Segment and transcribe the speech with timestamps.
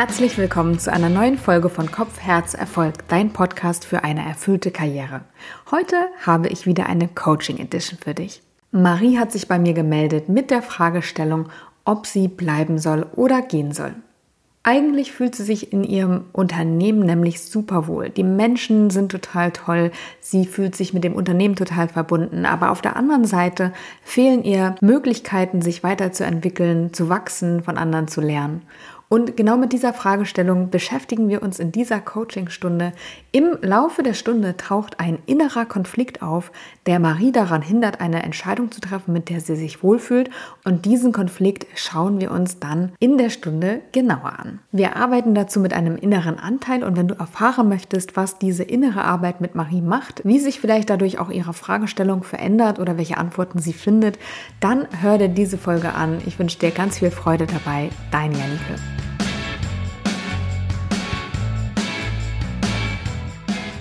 [0.00, 4.70] Herzlich willkommen zu einer neuen Folge von Kopf, Herz, Erfolg, dein Podcast für eine erfüllte
[4.70, 5.20] Karriere.
[5.70, 8.40] Heute habe ich wieder eine Coaching Edition für dich.
[8.72, 11.50] Marie hat sich bei mir gemeldet mit der Fragestellung,
[11.84, 13.94] ob sie bleiben soll oder gehen soll.
[14.62, 18.08] Eigentlich fühlt sie sich in ihrem Unternehmen nämlich super wohl.
[18.08, 19.90] Die Menschen sind total toll.
[20.20, 22.46] Sie fühlt sich mit dem Unternehmen total verbunden.
[22.46, 28.22] Aber auf der anderen Seite fehlen ihr Möglichkeiten, sich weiterzuentwickeln, zu wachsen, von anderen zu
[28.22, 28.62] lernen.
[29.12, 32.92] Und genau mit dieser Fragestellung beschäftigen wir uns in dieser Coachingstunde.
[33.32, 36.52] Im Laufe der Stunde taucht ein innerer Konflikt auf,
[36.86, 40.30] der Marie daran hindert, eine Entscheidung zu treffen, mit der sie sich wohlfühlt.
[40.64, 44.60] Und diesen Konflikt schauen wir uns dann in der Stunde genauer an.
[44.70, 49.02] Wir arbeiten dazu mit einem inneren Anteil und wenn du erfahren möchtest, was diese innere
[49.02, 53.58] Arbeit mit Marie macht, wie sich vielleicht dadurch auch ihre Fragestellung verändert oder welche Antworten
[53.58, 54.20] sie findet,
[54.60, 56.22] dann hör dir diese Folge an.
[56.26, 57.90] Ich wünsche dir ganz viel Freude dabei.
[58.12, 58.99] Dein Janike.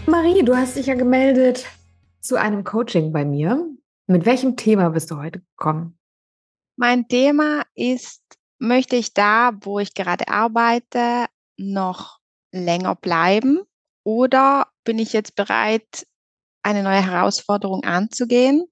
[0.10, 1.68] Marie, du hast dich ja gemeldet
[2.20, 3.70] zu einem Coaching bei mir.
[4.08, 6.00] Mit welchem Thema bist du heute gekommen?
[6.78, 8.24] Mein Thema ist,
[8.58, 12.18] möchte ich da, wo ich gerade arbeite, noch
[12.52, 13.62] länger bleiben
[14.04, 16.08] oder bin ich jetzt bereit,
[16.64, 18.66] eine neue Herausforderung anzugehen?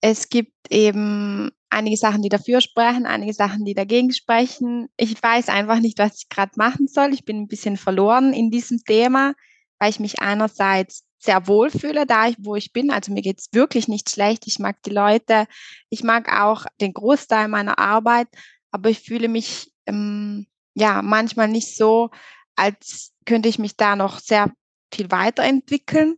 [0.00, 4.88] Es gibt eben einige Sachen, die dafür sprechen, einige Sachen, die dagegen sprechen.
[4.96, 7.14] Ich weiß einfach nicht, was ich gerade machen soll.
[7.14, 9.34] Ich bin ein bisschen verloren in diesem Thema
[9.78, 12.90] weil ich mich einerseits sehr wohl fühle, da ich, wo ich bin.
[12.90, 14.46] Also mir geht's wirklich nicht schlecht.
[14.46, 15.46] Ich mag die Leute.
[15.90, 18.28] Ich mag auch den Großteil meiner Arbeit,
[18.70, 22.10] aber ich fühle mich ähm, ja manchmal nicht so,
[22.54, 24.52] als könnte ich mich da noch sehr
[24.92, 26.16] viel weiterentwickeln.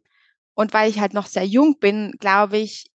[0.54, 2.90] Und weil ich halt noch sehr jung bin, glaube ich,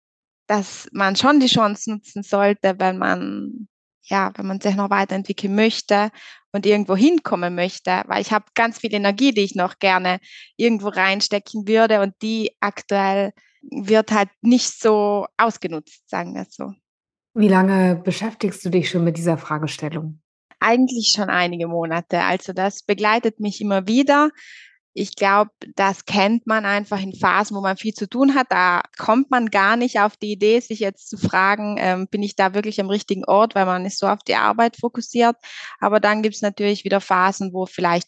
[0.47, 3.67] dass man schon die Chance nutzen sollte, wenn man
[4.05, 6.11] ja, wenn man sich noch weiterentwickeln möchte
[6.51, 10.19] und irgendwo hinkommen möchte, weil ich habe ganz viel Energie, die ich noch gerne
[10.57, 16.73] irgendwo reinstecken würde und die aktuell wird halt nicht so ausgenutzt, sagen wir so.
[17.33, 20.21] Wie lange beschäftigst du dich schon mit dieser Fragestellung?
[20.59, 22.21] Eigentlich schon einige Monate.
[22.21, 24.29] Also das begleitet mich immer wieder
[24.97, 28.47] ich glaube, das kennt man einfach in Phasen, wo man viel zu tun hat.
[28.49, 32.37] Da kommt man gar nicht auf die Idee, sich jetzt zu fragen, ähm, bin ich
[32.37, 35.35] da wirklich am richtigen Ort, weil man ist so auf die Arbeit fokussiert.
[35.81, 38.07] Aber dann gibt es natürlich wieder Phasen, wo vielleicht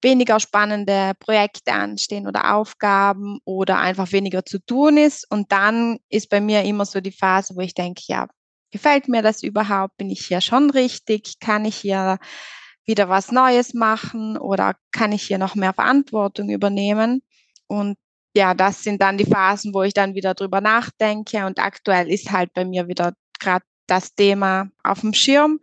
[0.00, 5.30] weniger spannende Projekte anstehen oder Aufgaben oder einfach weniger zu tun ist.
[5.30, 8.26] Und dann ist bei mir immer so die Phase, wo ich denke, ja,
[8.70, 9.98] gefällt mir das überhaupt?
[9.98, 11.40] Bin ich hier schon richtig?
[11.40, 12.18] Kann ich hier
[12.84, 17.22] wieder was Neues machen oder kann ich hier noch mehr Verantwortung übernehmen?
[17.66, 17.96] Und
[18.34, 21.46] ja, das sind dann die Phasen, wo ich dann wieder drüber nachdenke.
[21.46, 25.60] Und aktuell ist halt bei mir wieder gerade das Thema auf dem Schirm.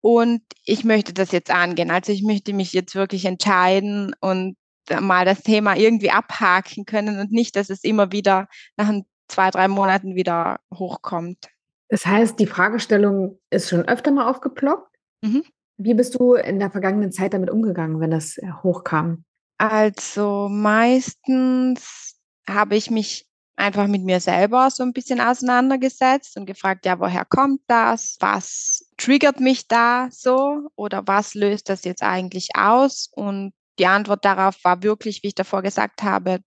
[0.00, 1.90] Und ich möchte das jetzt angehen.
[1.90, 4.56] Also ich möchte mich jetzt wirklich entscheiden und
[5.00, 8.92] mal das Thema irgendwie abhaken können und nicht, dass es immer wieder nach
[9.28, 11.48] zwei, drei Monaten wieder hochkommt.
[11.88, 14.94] Das heißt, die Fragestellung ist schon öfter mal aufgeploppt.
[15.22, 15.42] Mhm.
[15.76, 19.24] Wie bist du in der vergangenen Zeit damit umgegangen, wenn das äh, hochkam?
[19.58, 22.16] Also meistens
[22.48, 23.26] habe ich mich
[23.56, 28.16] einfach mit mir selber so ein bisschen auseinandergesetzt und gefragt, ja, woher kommt das?
[28.20, 30.68] Was triggert mich da so?
[30.76, 33.10] Oder was löst das jetzt eigentlich aus?
[33.12, 36.40] Und die Antwort darauf war wirklich, wie ich davor gesagt habe,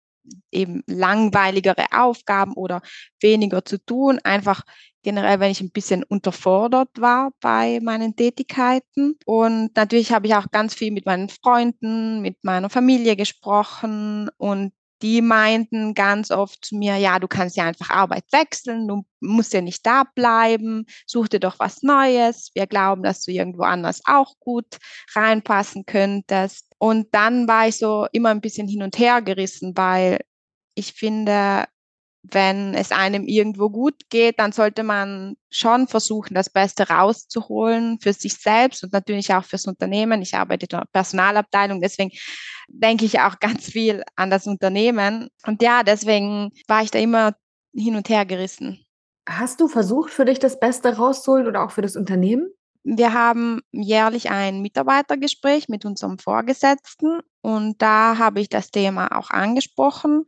[0.52, 2.82] eben langweiligere Aufgaben oder
[3.22, 4.64] weniger zu tun, einfach
[5.08, 9.18] generell, wenn ich ein bisschen unterfordert war bei meinen Tätigkeiten.
[9.26, 14.74] Und natürlich habe ich auch ganz viel mit meinen Freunden, mit meiner Familie gesprochen und
[15.02, 19.54] die meinten ganz oft zu mir, ja, du kannst ja einfach Arbeit wechseln, du musst
[19.54, 22.52] ja nicht da bleiben, such dir doch was Neues.
[22.54, 24.78] Wir glauben, dass du irgendwo anders auch gut
[25.16, 26.66] reinpassen könntest.
[26.80, 30.20] Und dann war ich so immer ein bisschen hin und her gerissen, weil
[30.76, 31.66] ich finde,
[32.32, 38.14] wenn es einem irgendwo gut geht, dann sollte man schon versuchen, das Beste rauszuholen für
[38.14, 40.22] sich selbst und natürlich auch fürs Unternehmen.
[40.22, 42.12] Ich arbeite in der Personalabteilung, deswegen
[42.68, 45.30] denke ich auch ganz viel an das Unternehmen.
[45.46, 47.36] Und ja, deswegen war ich da immer
[47.74, 48.84] hin und her gerissen.
[49.28, 52.50] Hast du versucht, für dich das Beste rauszuholen oder auch für das Unternehmen?
[52.84, 59.30] Wir haben jährlich ein Mitarbeitergespräch mit unserem Vorgesetzten und da habe ich das Thema auch
[59.30, 60.26] angesprochen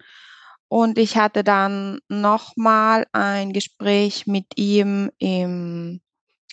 [0.69, 6.01] und ich hatte dann nochmal ein Gespräch mit ihm im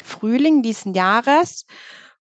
[0.03, 1.67] Frühling diesen Jahres.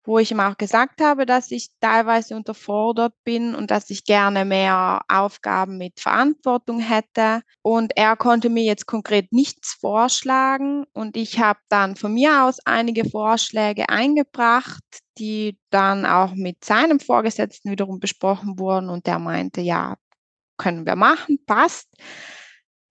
[0.04, 4.44] wo ich ihm auch gesagt habe, dass ich teilweise unterfordert bin und dass ich gerne
[4.44, 7.42] mehr Aufgaben mit Verantwortung hätte.
[7.62, 12.58] Und er konnte mir jetzt konkret nichts vorschlagen und ich habe dann von mir aus
[12.64, 14.82] einige Vorschläge eingebracht,
[15.18, 19.96] die dann auch mit seinem Vorgesetzten wiederum besprochen wurden und der meinte, ja,
[20.60, 21.88] können wir machen, passt.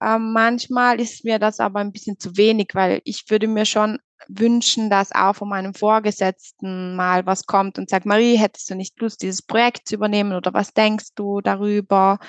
[0.01, 4.00] Ähm, manchmal ist mir das aber ein bisschen zu wenig, weil ich würde mir schon
[4.27, 9.00] wünschen, dass auch von meinem Vorgesetzten mal was kommt und sagt, Marie, hättest du nicht
[9.00, 12.19] Lust, dieses Projekt zu übernehmen oder was denkst du darüber?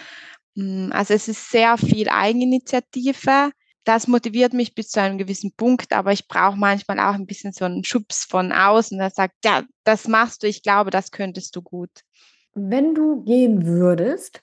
[0.57, 3.51] Hm, also es ist sehr viel Eigeninitiative.
[3.85, 7.53] Das motiviert mich bis zu einem gewissen Punkt, aber ich brauche manchmal auch ein bisschen
[7.53, 11.57] so einen Schubs von außen, der sagt, ja, das machst du, ich glaube, das könntest
[11.57, 11.91] du gut.
[12.53, 14.43] Wenn du gehen würdest,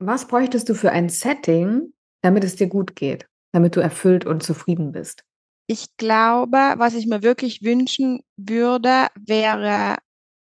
[0.00, 1.92] was bräuchtest du für ein Setting,
[2.22, 5.24] damit es dir gut geht, damit du erfüllt und zufrieden bist?
[5.66, 9.98] Ich glaube, was ich mir wirklich wünschen würde, wäre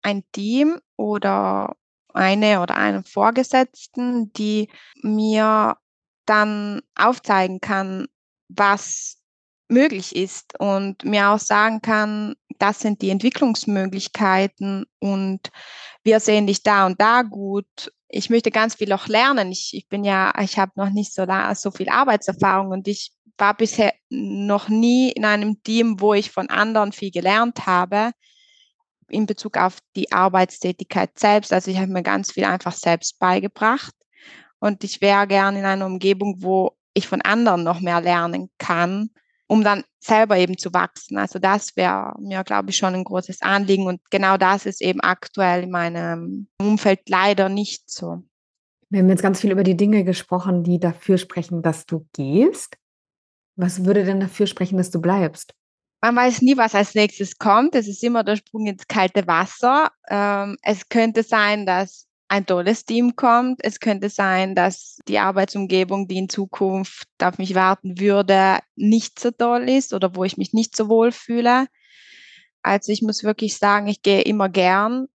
[0.01, 1.75] ein Team oder
[2.13, 4.69] eine oder einen Vorgesetzten, die
[5.01, 5.77] mir
[6.25, 8.07] dann aufzeigen kann,
[8.49, 9.22] was
[9.73, 15.41] möglich ist und mir auch sagen kann, das sind die Entwicklungsmöglichkeiten und
[16.03, 17.91] wir sehen dich da und da gut.
[18.07, 19.51] Ich möchte ganz viel auch lernen.
[19.51, 21.25] Ich, ich bin ja, ich habe noch nicht so,
[21.55, 26.49] so viel Arbeitserfahrung und ich war bisher noch nie in einem Team, wo ich von
[26.49, 28.11] anderen viel gelernt habe
[29.09, 31.51] in Bezug auf die Arbeitstätigkeit selbst.
[31.53, 33.93] Also ich habe mir ganz viel einfach selbst beigebracht
[34.59, 39.09] und ich wäre gern in einer Umgebung, wo ich von anderen noch mehr lernen kann,
[39.53, 41.15] um dann selber eben zu wachsen.
[41.19, 44.99] Also das wäre mir, glaube ich, schon ein großes Anliegen und genau das ist eben
[44.99, 48.23] aktuell in meinem Umfeld leider nicht so.
[48.89, 52.77] Wir haben jetzt ganz viel über die Dinge gesprochen, die dafür sprechen, dass du gehst.
[53.55, 55.53] Was würde denn dafür sprechen, dass du bleibst?
[56.01, 57.75] Man weiß nie, was als nächstes kommt.
[57.75, 59.91] Es ist immer der Sprung ins kalte Wasser.
[60.09, 63.63] Ähm, es könnte sein, dass ein tolles Team kommt.
[63.63, 69.29] Es könnte sein, dass die Arbeitsumgebung, die in Zukunft auf mich warten würde, nicht so
[69.29, 71.67] toll ist oder wo ich mich nicht so wohl fühle.
[72.63, 75.05] Also ich muss wirklich sagen, ich gehe immer gern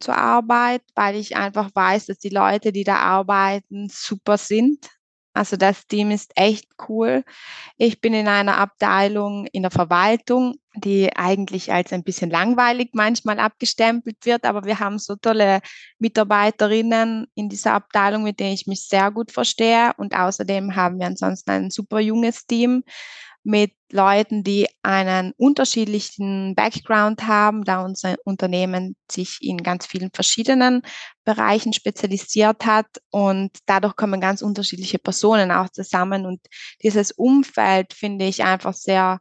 [0.00, 4.88] zur Arbeit, weil ich einfach weiß, dass die Leute, die da arbeiten, super sind.
[5.34, 7.24] Also das Team ist echt cool.
[7.78, 13.38] Ich bin in einer Abteilung in der Verwaltung, die eigentlich als ein bisschen langweilig manchmal
[13.38, 15.60] abgestempelt wird, aber wir haben so tolle
[15.98, 19.92] Mitarbeiterinnen in dieser Abteilung, mit denen ich mich sehr gut verstehe.
[19.96, 22.84] Und außerdem haben wir ansonsten ein super junges Team
[23.44, 30.82] mit Leuten, die einen unterschiedlichen Background haben, da unser Unternehmen sich in ganz vielen verschiedenen
[31.24, 32.86] Bereichen spezialisiert hat.
[33.10, 36.24] Und dadurch kommen ganz unterschiedliche Personen auch zusammen.
[36.24, 36.40] Und
[36.82, 39.20] dieses Umfeld finde ich einfach sehr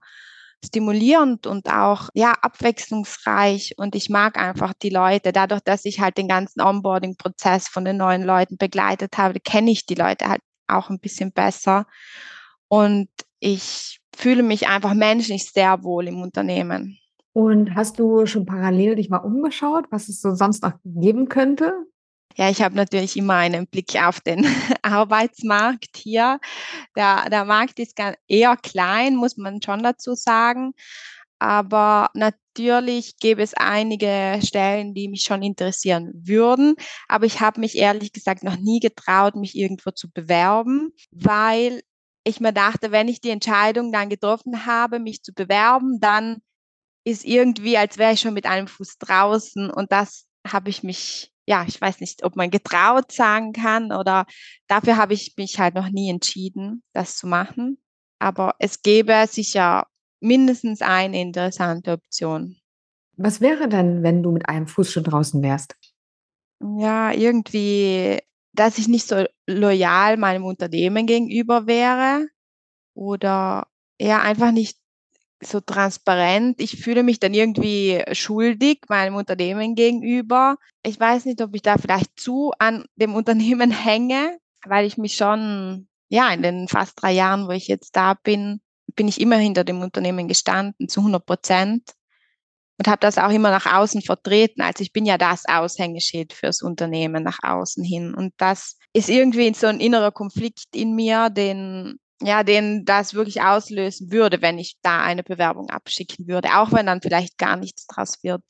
[0.63, 3.73] stimulierend und auch ja abwechslungsreich.
[3.77, 5.31] Und ich mag einfach die Leute.
[5.31, 9.71] Dadurch, dass ich halt den ganzen Onboarding Prozess von den neuen Leuten begleitet habe, kenne
[9.71, 11.88] ich die Leute halt auch ein bisschen besser.
[12.68, 13.09] Und
[13.41, 16.97] ich fühle mich einfach menschlich sehr wohl im Unternehmen.
[17.33, 21.73] Und hast du schon parallel dich mal umgeschaut, was es so sonst noch geben könnte?
[22.38, 24.45] Ja, ich habe natürlich immer einen Blick auf den
[24.81, 26.39] Arbeitsmarkt hier.
[26.95, 27.97] Der, der Markt ist
[28.27, 30.73] eher klein, muss man schon dazu sagen.
[31.39, 36.75] Aber natürlich gäbe es einige Stellen, die mich schon interessieren würden.
[37.07, 41.81] Aber ich habe mich ehrlich gesagt noch nie getraut, mich irgendwo zu bewerben, weil
[42.23, 46.42] ich mir dachte, wenn ich die Entscheidung dann getroffen habe, mich zu bewerben, dann
[47.04, 51.31] ist irgendwie, als wäre ich schon mit einem Fuß draußen und das habe ich mich,
[51.47, 54.25] ja, ich weiß nicht, ob man getraut sagen kann oder
[54.68, 57.81] dafür habe ich mich halt noch nie entschieden, das zu machen.
[58.19, 59.87] Aber es gäbe sicher
[60.19, 62.57] mindestens eine interessante Option.
[63.18, 65.75] Was wäre denn, wenn du mit einem Fuß schon draußen wärst?
[66.78, 68.19] Ja, irgendwie
[68.53, 72.27] dass ich nicht so loyal meinem Unternehmen gegenüber wäre
[72.93, 73.67] oder
[73.99, 74.77] ja, einfach nicht
[75.43, 76.59] so transparent.
[76.59, 80.57] Ich fühle mich dann irgendwie schuldig meinem Unternehmen gegenüber.
[80.83, 85.15] Ich weiß nicht, ob ich da vielleicht zu an dem Unternehmen hänge, weil ich mich
[85.15, 88.61] schon, ja, in den fast drei Jahren, wo ich jetzt da bin,
[88.95, 91.91] bin ich immer hinter dem Unternehmen gestanden, zu 100 Prozent
[92.81, 94.61] und habe das auch immer nach außen vertreten.
[94.61, 98.16] Also ich bin ja das Aushängeschild fürs Unternehmen nach außen hin.
[98.16, 103.44] Und das ist irgendwie so ein innerer Konflikt in mir, den ja, den das wirklich
[103.44, 107.85] auslösen würde, wenn ich da eine Bewerbung abschicken würde, auch wenn dann vielleicht gar nichts
[107.85, 108.42] draus wird.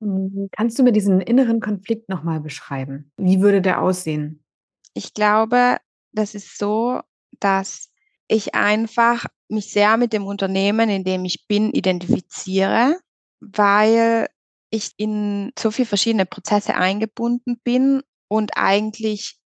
[0.00, 0.50] Mhm.
[0.52, 3.10] Kannst du mir diesen inneren Konflikt nochmal beschreiben?
[3.16, 4.44] Wie würde der aussehen?
[4.92, 5.78] Ich glaube,
[6.12, 7.00] das ist so,
[7.40, 7.88] dass
[8.28, 12.98] ich einfach mich sehr mit dem Unternehmen, in dem ich bin, identifiziere
[13.40, 14.28] weil
[14.70, 19.40] ich in so viele verschiedene Prozesse eingebunden bin und eigentlich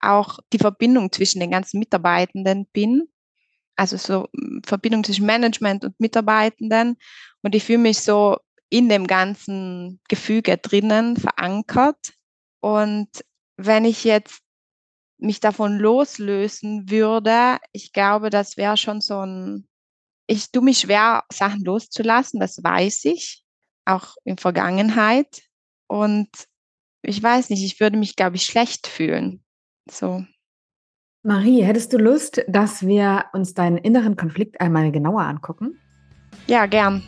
[0.00, 3.08] auch die Verbindung zwischen den ganzen Mitarbeitenden bin.
[3.76, 6.96] Also so hm, Verbindung zwischen Management und Mitarbeitenden.
[7.42, 8.38] Und ich fühle mich so
[8.70, 12.12] in dem ganzen Gefüge drinnen verankert.
[12.60, 13.08] Und
[13.56, 14.40] wenn ich jetzt
[15.18, 19.66] mich davon loslösen würde, ich glaube, das wäre schon so ein,
[20.28, 23.42] ich tue mich schwer, Sachen loszulassen, das weiß ich,
[23.86, 25.42] auch in Vergangenheit.
[25.88, 26.28] Und
[27.02, 29.42] ich weiß nicht, ich würde mich, glaube ich, schlecht fühlen.
[29.90, 30.24] So.
[31.22, 35.80] Marie, hättest du Lust, dass wir uns deinen inneren Konflikt einmal genauer angucken?
[36.46, 37.02] Ja, gern.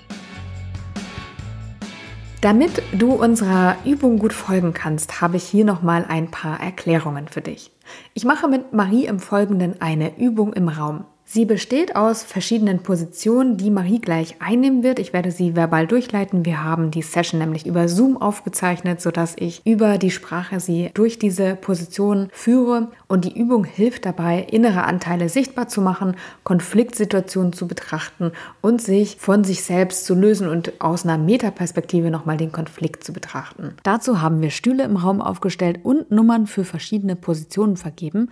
[2.40, 7.42] Damit du unserer Übung gut folgen kannst, habe ich hier nochmal ein paar Erklärungen für
[7.42, 7.70] dich.
[8.14, 11.04] Ich mache mit Marie im Folgenden eine Übung im Raum.
[11.32, 14.98] Sie besteht aus verschiedenen Positionen, die Marie gleich einnehmen wird.
[14.98, 16.44] Ich werde sie verbal durchleiten.
[16.44, 21.20] Wir haben die Session nämlich über Zoom aufgezeichnet, sodass ich über die Sprache sie durch
[21.20, 22.88] diese Position führe.
[23.06, 29.14] Und die Übung hilft dabei, innere Anteile sichtbar zu machen, Konfliktsituationen zu betrachten und sich
[29.20, 33.76] von sich selbst zu lösen und aus einer Metaperspektive nochmal den Konflikt zu betrachten.
[33.84, 38.30] Dazu haben wir Stühle im Raum aufgestellt und Nummern für verschiedene Positionen vergeben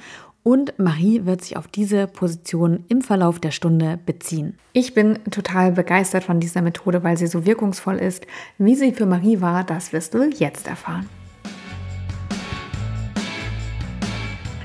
[0.48, 4.56] und Marie wird sich auf diese Position im Verlauf der Stunde beziehen.
[4.72, 8.26] Ich bin total begeistert von dieser Methode, weil sie so wirkungsvoll ist.
[8.56, 11.06] Wie sie für Marie war, das wirst du jetzt erfahren.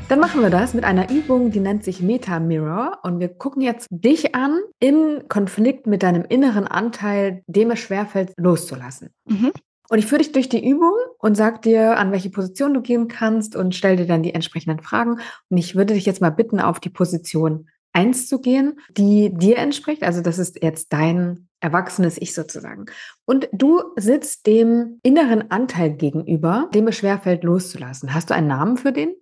[0.07, 2.99] Dann machen wir das mit einer Übung, die nennt sich Meta Mirror.
[3.03, 8.31] Und wir gucken jetzt dich an im Konflikt mit deinem inneren Anteil, dem es schwerfällt,
[8.37, 9.09] loszulassen.
[9.25, 9.51] Mhm.
[9.93, 13.07] Und ich führe dich durch die Übung und sag dir, an welche Position du gehen
[13.07, 15.19] kannst und stell dir dann die entsprechenden Fragen.
[15.49, 19.59] Und ich würde dich jetzt mal bitten, auf die Position 1 zu gehen, die dir
[19.59, 20.01] entspricht.
[20.01, 22.87] Also das ist jetzt dein erwachsenes Ich sozusagen.
[23.25, 28.15] Und du sitzt dem inneren Anteil gegenüber, dem es schwerfällt, loszulassen.
[28.15, 29.13] Hast du einen Namen für den?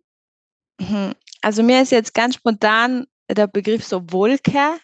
[0.80, 1.12] Mhm.
[1.42, 4.78] Also mir ist jetzt ganz spontan der Begriff so Wolke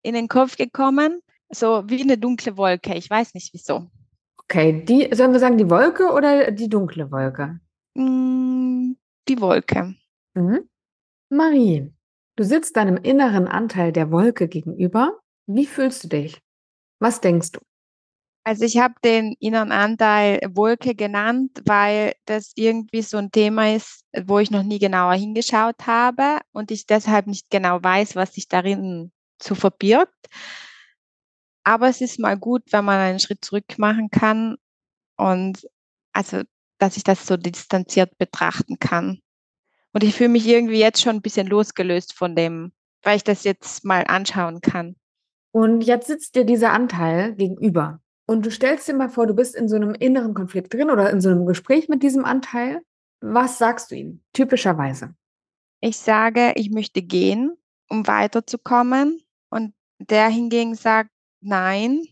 [0.00, 1.20] in den Kopf gekommen.
[1.50, 2.94] So wie eine dunkle Wolke.
[2.94, 3.90] Ich weiß nicht wieso.
[4.48, 7.60] Okay, die, sollen wir sagen, die Wolke oder die dunkle Wolke?
[7.94, 8.92] Mm,
[9.28, 9.94] die Wolke.
[10.34, 10.68] Mhm.
[11.30, 11.92] Marie,
[12.36, 15.18] du sitzt deinem inneren Anteil der Wolke gegenüber.
[15.46, 16.40] Wie fühlst du dich?
[17.00, 17.60] Was denkst du?
[18.46, 24.04] Also ich habe den inneren Anteil Wolke genannt, weil das irgendwie so ein Thema ist,
[24.26, 28.46] wo ich noch nie genauer hingeschaut habe und ich deshalb nicht genau weiß, was sich
[28.48, 30.28] darin zu verbirgt.
[31.64, 34.56] Aber es ist mal gut, wenn man einen Schritt zurück machen kann
[35.16, 35.66] und
[36.12, 36.42] also,
[36.78, 39.20] dass ich das so distanziert betrachten kann.
[39.92, 43.44] Und ich fühle mich irgendwie jetzt schon ein bisschen losgelöst von dem, weil ich das
[43.44, 44.96] jetzt mal anschauen kann.
[45.52, 48.00] Und jetzt sitzt dir dieser Anteil gegenüber.
[48.26, 51.10] Und du stellst dir mal vor, du bist in so einem inneren Konflikt drin oder
[51.10, 52.80] in so einem Gespräch mit diesem Anteil.
[53.20, 55.14] Was sagst du ihm typischerweise?
[55.80, 57.56] Ich sage, ich möchte gehen,
[57.88, 59.22] um weiterzukommen.
[59.50, 61.10] Und der hingegen sagt,
[61.44, 62.02] nein,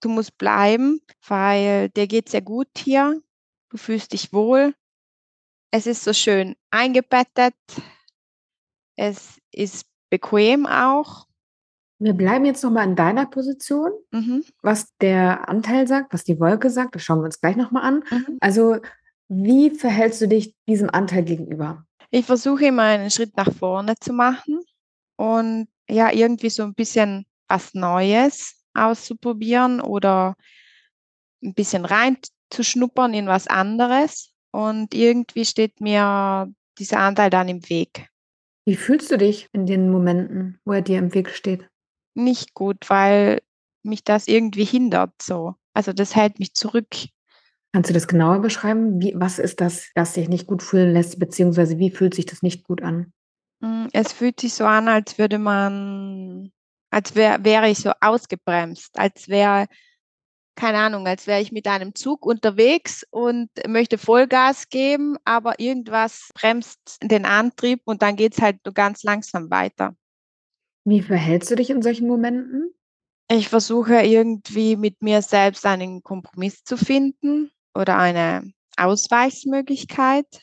[0.00, 3.20] du musst bleiben, weil dir geht sehr gut hier,
[3.70, 4.74] du fühlst dich wohl.
[5.70, 7.54] Es ist so schön eingebettet,
[8.96, 11.26] es ist bequem auch.
[11.98, 14.44] Wir bleiben jetzt nochmal in deiner Position, mhm.
[14.62, 18.04] was der Anteil sagt, was die Wolke sagt, das schauen wir uns gleich nochmal an.
[18.10, 18.36] Mhm.
[18.40, 18.76] Also,
[19.28, 21.84] wie verhältst du dich diesem Anteil gegenüber?
[22.10, 24.60] Ich versuche immer einen Schritt nach vorne zu machen
[25.16, 30.36] und ja, irgendwie so ein bisschen was Neues auszuprobieren oder
[31.42, 34.32] ein bisschen reinzuschnuppern in was anderes.
[34.50, 38.08] Und irgendwie steht mir dieser Anteil dann im Weg.
[38.66, 41.68] Wie fühlst du dich in den Momenten, wo er dir im Weg steht?
[42.14, 43.42] Nicht gut, weil
[43.82, 45.54] mich das irgendwie hindert so.
[45.74, 46.88] Also das hält mich zurück.
[47.72, 49.00] Kannst du das genauer beschreiben?
[49.00, 52.42] Wie, was ist das, das sich nicht gut fühlen lässt, beziehungsweise wie fühlt sich das
[52.42, 53.12] nicht gut an?
[53.62, 56.50] Hm, es fühlt sich so an, als würde man
[56.96, 59.66] als wär, wäre ich so ausgebremst, als wäre,
[60.54, 66.30] keine Ahnung, als wäre ich mit einem Zug unterwegs und möchte Vollgas geben, aber irgendwas
[66.32, 69.94] bremst den Antrieb und dann geht es halt nur ganz langsam weiter.
[70.86, 72.72] Wie verhältst du dich in solchen Momenten?
[73.30, 80.40] Ich versuche irgendwie mit mir selbst einen Kompromiss zu finden oder eine Ausweichsmöglichkeit,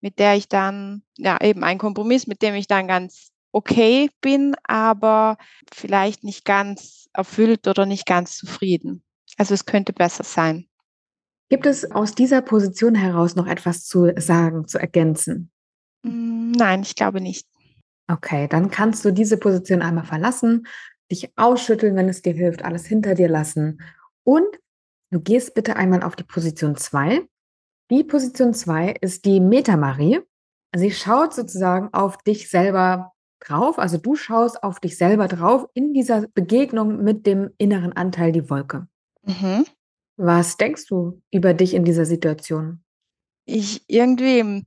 [0.00, 4.54] mit der ich dann, ja, eben ein Kompromiss, mit dem ich dann ganz okay bin,
[4.64, 5.36] aber
[5.72, 9.02] vielleicht nicht ganz erfüllt oder nicht ganz zufrieden.
[9.36, 10.66] Also es könnte besser sein.
[11.48, 15.50] Gibt es aus dieser Position heraus noch etwas zu sagen, zu ergänzen?
[16.04, 17.46] Hm, nein, ich glaube nicht.
[18.08, 20.66] Okay, dann kannst du diese Position einmal verlassen,
[21.10, 23.80] dich ausschütteln, wenn es dir hilft, alles hinter dir lassen
[24.24, 24.46] und
[25.10, 27.26] Du gehst bitte einmal auf die Position 2.
[27.90, 30.20] Die Position 2 ist die Metamarie.
[30.74, 35.92] Sie schaut sozusagen auf dich selber drauf, also du schaust auf dich selber drauf in
[35.92, 38.88] dieser Begegnung mit dem inneren Anteil, die Wolke.
[39.22, 39.64] Mhm.
[40.16, 42.82] Was denkst du über dich in dieser Situation?
[43.44, 44.64] Ich irgendwie,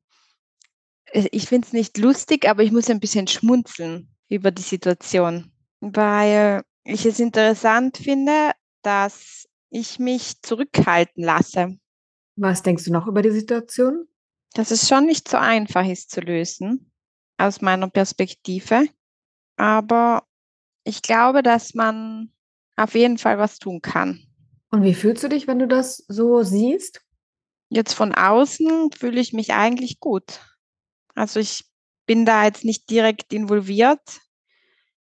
[1.05, 5.51] äh, ich finde es nicht lustig, aber ich muss ein bisschen schmunzeln über die Situation,
[5.79, 8.51] weil ich es interessant finde,
[8.83, 11.77] dass ich mich zurückhalten lasse.
[12.35, 14.07] Was denkst du noch über die Situation?
[14.53, 16.88] Dass es schon nicht so einfach ist zu lösen,
[17.39, 18.87] aus meiner Perspektive.
[19.57, 20.23] Aber
[20.83, 22.31] ich glaube, dass man
[22.75, 24.21] auf jeden Fall was tun kann.
[24.71, 27.01] Und wie fühlst du dich, wenn du das so siehst?
[27.69, 30.41] Jetzt von außen fühle ich mich eigentlich gut.
[31.15, 31.65] Also ich
[32.05, 34.21] bin da jetzt nicht direkt involviert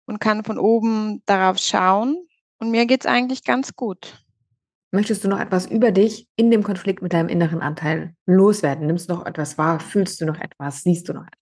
[0.06, 2.28] und kann von oben darauf schauen.
[2.60, 4.24] Und mir geht es eigentlich ganz gut.
[4.92, 8.88] Möchtest du noch etwas über dich in dem Konflikt mit deinem inneren Anteil loswerden?
[8.88, 9.80] Nimmst du noch etwas wahr?
[9.80, 10.82] Fühlst du noch etwas?
[10.82, 11.37] Siehst du noch etwas?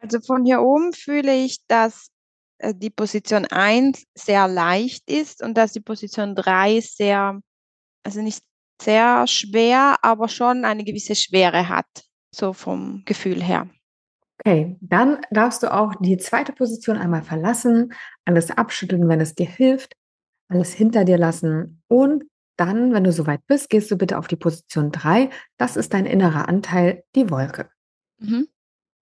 [0.00, 2.08] Also von hier oben fühle ich, dass
[2.58, 7.40] äh, die Position 1 sehr leicht ist und dass die Position 3 sehr,
[8.02, 8.42] also nicht
[8.80, 11.86] sehr schwer, aber schon eine gewisse Schwere hat,
[12.34, 13.68] so vom Gefühl her.
[14.38, 17.92] Okay, dann darfst du auch die zweite Position einmal verlassen,
[18.24, 19.92] alles abschütteln, wenn es dir hilft,
[20.48, 22.24] alles hinter dir lassen und
[22.56, 25.30] dann, wenn du soweit bist, gehst du bitte auf die Position 3.
[25.56, 27.70] Das ist dein innerer Anteil, die Wolke.
[28.18, 28.48] Mhm.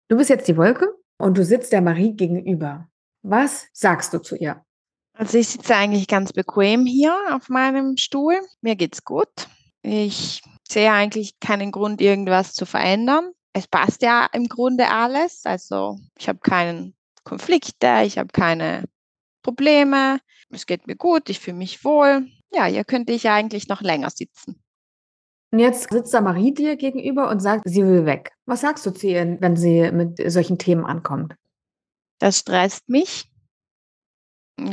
[0.08, 2.88] Du bist jetzt die Wolke und du sitzt der Marie gegenüber.
[3.22, 4.64] Was sagst du zu ihr?
[5.12, 8.38] Also ich sitze eigentlich ganz bequem hier auf meinem Stuhl.
[8.60, 9.48] Mir geht's gut.
[9.82, 13.32] Ich sehe eigentlich keinen Grund, irgendwas zu verändern.
[13.52, 15.42] Es passt ja im Grunde alles.
[15.44, 16.92] Also ich habe keine
[17.24, 18.84] Konflikte, ich habe keine
[19.42, 20.20] Probleme.
[20.50, 24.10] Es geht mir gut, ich fühle mich wohl ja, hier könnte ich eigentlich noch länger
[24.10, 24.62] sitzen.
[25.50, 28.32] Und jetzt sitzt da Marie dir gegenüber und sagt, sie will weg.
[28.46, 31.34] Was sagst du zu ihr, wenn sie mit solchen Themen ankommt?
[32.18, 33.30] Das stresst mich.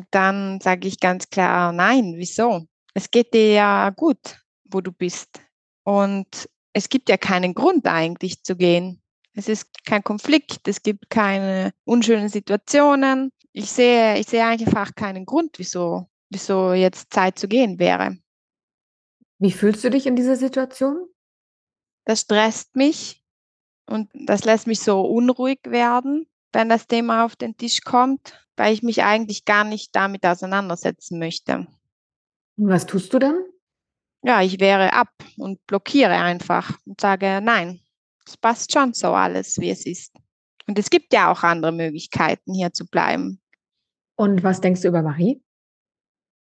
[0.10, 2.66] dann sage ich ganz klar, nein, wieso?
[2.96, 5.40] Es geht dir ja gut, wo du bist.
[5.84, 9.02] Und es gibt ja keinen Grund eigentlich zu gehen.
[9.34, 13.32] Es ist kein Konflikt, es gibt keine unschönen Situationen.
[13.54, 18.18] Ich sehe, ich sehe einfach keinen Grund, wieso wieso jetzt Zeit zu gehen wäre.
[19.40, 21.08] Wie fühlst du dich in dieser Situation?
[22.06, 23.24] Das stresst mich
[23.88, 28.74] und das lässt mich so unruhig werden, wenn das Thema auf den Tisch kommt, weil
[28.74, 31.68] ich mich eigentlich gar nicht damit auseinandersetzen möchte.
[32.58, 33.38] Und was tust du dann?
[34.24, 37.82] Ja, ich wehre ab und blockiere einfach und sage, nein,
[38.26, 40.16] es passt schon so alles, wie es ist.
[40.68, 43.40] Und es gibt ja auch andere Möglichkeiten, hier zu bleiben.
[44.16, 45.46] Und was denkst du über Marie?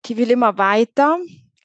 [0.09, 1.19] die will immer weiter,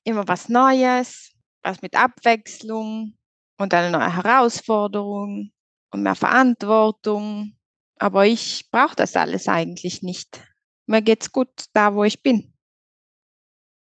[0.03, 1.31] immer was Neues,
[1.63, 3.17] was mit Abwechslung
[3.57, 5.51] und eine neue Herausforderung
[5.91, 7.57] und mehr Verantwortung.
[7.97, 10.41] Aber ich brauche das alles eigentlich nicht.
[10.87, 12.53] Mir geht's gut da, wo ich bin.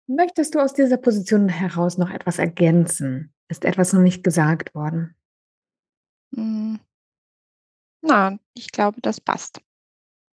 [0.08, 3.34] Möchtest du aus dieser Position heraus noch etwas ergänzen?
[3.48, 5.16] Ist etwas noch nicht gesagt worden?
[6.36, 6.80] Hm.
[8.02, 9.62] Na, ich glaube, das passt.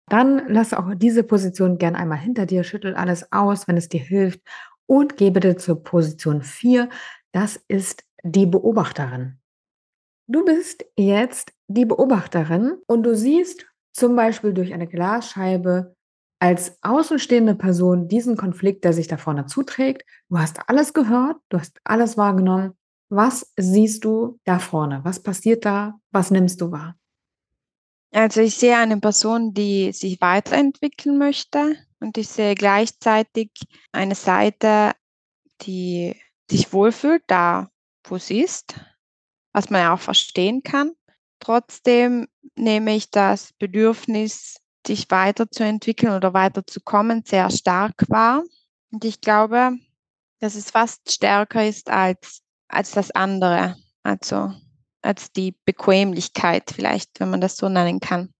[0.08, 4.00] Dann lass auch diese Position gern einmal hinter dir, schüttel alles aus, wenn es dir
[4.00, 4.40] hilft
[4.88, 6.88] und geh bitte zur Position 4.
[7.32, 9.38] Das ist die Beobachterin.
[10.26, 15.94] Du bist jetzt die Beobachterin und du siehst zum Beispiel durch eine Glasscheibe
[16.40, 20.04] als außenstehende Person diesen Konflikt, der sich da vorne zuträgt.
[20.28, 22.72] Du hast alles gehört, du hast alles wahrgenommen.
[23.10, 25.00] Was siehst du da vorne?
[25.02, 25.98] Was passiert da?
[26.12, 26.96] Was nimmst du wahr?
[28.12, 33.50] Also ich sehe eine Person, die sich weiterentwickeln möchte und ich sehe gleichzeitig
[33.92, 34.92] eine Seite,
[35.62, 36.16] die
[36.50, 37.70] sich wohlfühlt, da
[38.04, 38.74] wo sie ist,
[39.52, 40.92] was man ja auch verstehen kann.
[41.40, 44.56] Trotzdem nehme ich das Bedürfnis,
[44.86, 48.42] sich weiterzuentwickeln oder weiterzukommen, sehr stark wahr.
[48.90, 49.72] Und ich glaube,
[50.40, 53.76] dass es fast stärker ist als, als das andere.
[54.02, 54.52] Also
[55.02, 58.32] als die Bequemlichkeit vielleicht, wenn man das so nennen kann.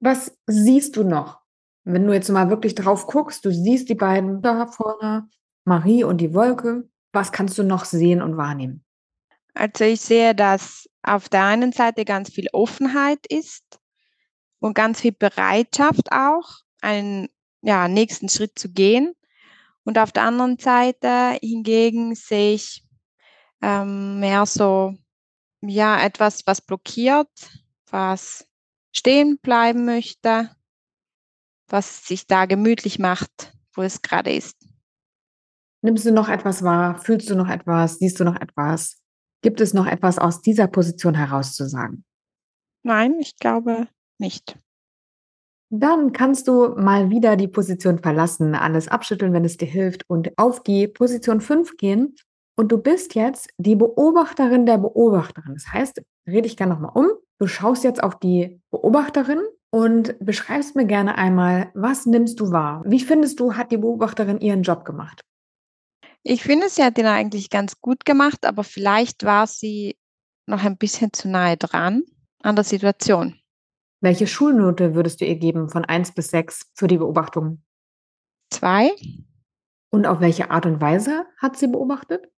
[0.00, 1.43] Was siehst du noch?
[1.84, 5.28] Wenn du jetzt mal wirklich drauf guckst, du siehst die beiden da vorne,
[5.64, 6.88] Marie und die Wolke.
[7.12, 8.84] Was kannst du noch sehen und wahrnehmen?
[9.54, 13.78] Also ich sehe, dass auf der einen Seite ganz viel Offenheit ist
[14.58, 16.48] und ganz viel Bereitschaft auch,
[16.80, 17.28] einen
[17.60, 19.14] ja, nächsten Schritt zu gehen.
[19.84, 22.84] Und auf der anderen Seite hingegen sehe ich
[23.62, 24.94] ähm, mehr so
[25.60, 27.28] ja, etwas, was blockiert,
[27.90, 28.46] was
[28.92, 30.50] stehen bleiben möchte,
[31.68, 34.56] was sich da gemütlich macht, wo es gerade ist.
[35.82, 36.98] Nimmst du noch etwas wahr?
[36.98, 37.98] Fühlst du noch etwas?
[37.98, 39.02] Siehst du noch etwas?
[39.42, 42.04] Gibt es noch etwas aus dieser Position herauszusagen?
[42.82, 44.58] Nein, ich glaube nicht.
[45.70, 50.30] Dann kannst du mal wieder die Position verlassen, alles abschütteln, wenn es dir hilft und
[50.38, 52.14] auf die Position 5 gehen.
[52.56, 55.54] Und du bist jetzt die Beobachterin der Beobachterin.
[55.54, 57.08] Das heißt, rede ich gerne nochmal um.
[57.38, 59.40] Du schaust jetzt auf die Beobachterin
[59.74, 62.84] und beschreibst mir gerne einmal, was nimmst du wahr?
[62.86, 65.20] Wie findest du, hat die Beobachterin ihren Job gemacht?
[66.22, 69.96] Ich finde, sie hat ihn eigentlich ganz gut gemacht, aber vielleicht war sie
[70.46, 72.04] noch ein bisschen zu nahe dran
[72.40, 73.40] an der Situation.
[74.00, 77.64] Welche Schulnote würdest du ihr geben von 1 bis 6 für die Beobachtung?
[78.52, 78.92] Zwei.
[79.90, 82.30] Und auf welche Art und Weise hat sie beobachtet?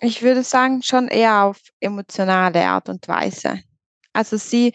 [0.00, 3.60] Ich würde sagen, schon eher auf emotionale Art und Weise.
[4.12, 4.72] Also sie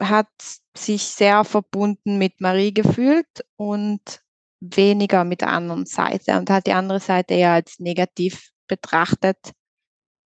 [0.00, 0.28] hat
[0.76, 4.22] sich sehr verbunden mit Marie gefühlt und
[4.60, 9.52] weniger mit der anderen Seite und hat die andere Seite eher als negativ betrachtet.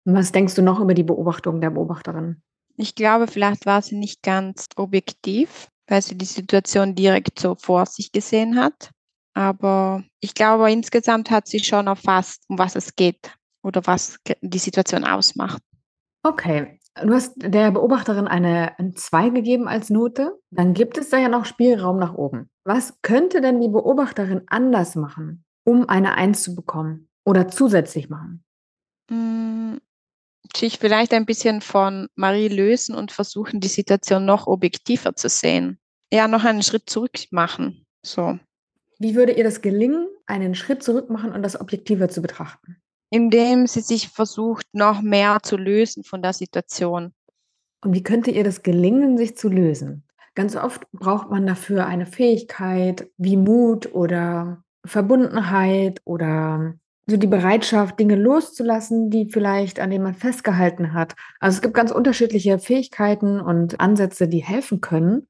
[0.05, 2.41] Was denkst du noch über die Beobachtung der Beobachterin?
[2.77, 7.86] Ich glaube, vielleicht war sie nicht ganz objektiv, weil sie die Situation direkt so vor
[7.86, 8.91] sich gesehen hat.
[9.33, 13.31] Aber ich glaube, insgesamt hat sie schon erfasst, um was es geht
[13.63, 15.62] oder was die Situation ausmacht.
[16.23, 20.39] Okay, du hast der Beobachterin eine 2 gegeben als Note.
[20.51, 22.49] Dann gibt es da ja noch Spielraum nach oben.
[22.63, 28.43] Was könnte denn die Beobachterin anders machen, um eine 1 zu bekommen oder zusätzlich machen?
[29.10, 29.79] Hm,
[30.55, 35.79] sich vielleicht ein bisschen von Marie lösen und versuchen, die Situation noch objektiver zu sehen.
[36.12, 37.86] Ja, noch einen Schritt zurück machen.
[38.05, 38.39] So.
[38.99, 42.77] Wie würde ihr das gelingen, einen Schritt zurück machen und das objektiver zu betrachten?
[43.10, 47.13] Indem sie sich versucht, noch mehr zu lösen von der Situation.
[47.84, 50.04] Und wie könnte ihr das gelingen, sich zu lösen?
[50.36, 56.76] Ganz oft braucht man dafür eine Fähigkeit wie Mut oder Verbundenheit oder
[57.10, 61.15] so die Bereitschaft, Dinge loszulassen, die vielleicht, an denen man festgehalten hat.
[61.39, 65.28] Also es gibt ganz unterschiedliche Fähigkeiten und Ansätze, die helfen können,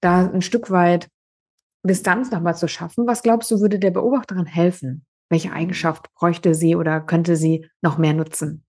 [0.00, 1.08] da ein Stück weit
[1.82, 3.06] Distanz nochmal zu schaffen.
[3.06, 5.04] Was glaubst du, würde der Beobachterin helfen?
[5.30, 8.66] Welche Eigenschaft bräuchte sie oder könnte sie noch mehr nutzen?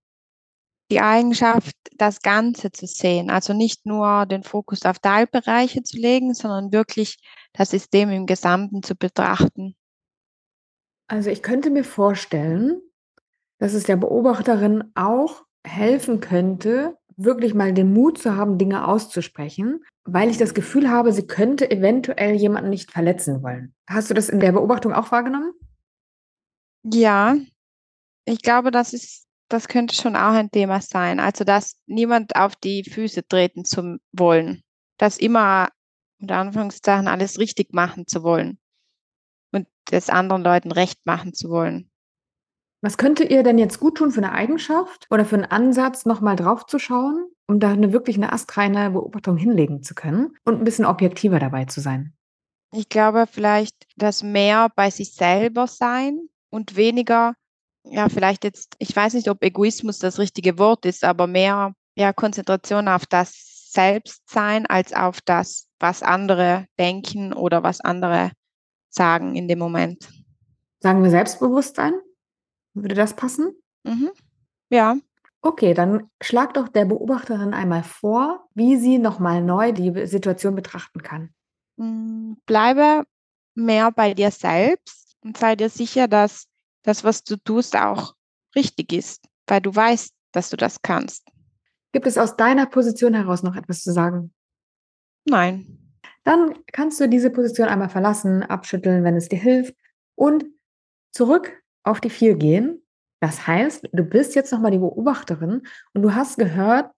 [0.90, 6.34] Die Eigenschaft, das Ganze zu sehen, also nicht nur den Fokus auf Teilbereiche zu legen,
[6.34, 7.18] sondern wirklich
[7.52, 9.74] das System im Gesamten zu betrachten.
[11.08, 12.80] Also ich könnte mir vorstellen,
[13.58, 19.84] dass es der Beobachterin auch helfen könnte, wirklich mal den Mut zu haben, Dinge auszusprechen,
[20.04, 23.74] weil ich das Gefühl habe, sie könnte eventuell jemanden nicht verletzen wollen.
[23.88, 25.52] Hast du das in der Beobachtung auch wahrgenommen?
[26.84, 27.36] Ja,
[28.24, 31.20] ich glaube, das ist, das könnte schon auch ein Thema sein.
[31.20, 34.62] Also, dass niemand auf die Füße treten zu wollen.
[34.98, 35.68] Das immer
[36.20, 38.58] unter Anführungszeichen alles richtig machen zu wollen
[39.52, 41.90] und das anderen Leuten recht machen zu wollen.
[42.80, 46.36] Was könnte ihr denn jetzt gut tun für eine Eigenschaft oder für einen Ansatz, nochmal
[46.36, 50.64] drauf zu schauen, um da eine wirklich eine astreine Beobachtung hinlegen zu können und ein
[50.64, 52.14] bisschen objektiver dabei zu sein?
[52.72, 57.34] Ich glaube vielleicht, dass mehr bei sich selber sein und weniger,
[57.84, 62.12] ja, vielleicht jetzt, ich weiß nicht, ob Egoismus das richtige Wort ist, aber mehr ja,
[62.12, 68.30] Konzentration auf das Selbstsein als auf das, was andere denken oder was andere
[68.90, 70.08] sagen in dem Moment.
[70.80, 71.94] Sagen wir Selbstbewusstsein?
[72.74, 73.54] Würde das passen?
[73.84, 74.10] Mhm.
[74.68, 74.96] Ja.
[75.40, 81.02] Okay, dann schlag doch der Beobachterin einmal vor, wie sie nochmal neu die Situation betrachten
[81.02, 81.34] kann.
[81.78, 83.04] Hm, bleibe
[83.54, 86.46] mehr bei dir selbst und sei dir sicher, dass
[86.82, 88.14] das, was du tust, auch
[88.54, 91.28] richtig ist, weil du weißt, dass du das kannst.
[91.92, 94.32] Gibt es aus deiner Position heraus noch etwas zu sagen?
[95.24, 95.78] Nein.
[96.24, 99.74] Dann kannst du diese Position einmal verlassen, abschütteln, wenn es dir hilft
[100.14, 100.44] und
[101.12, 102.82] zurück auf die vier gehen.
[103.20, 105.62] Das heißt, du bist jetzt nochmal die Beobachterin
[105.94, 106.90] und du hast gehört,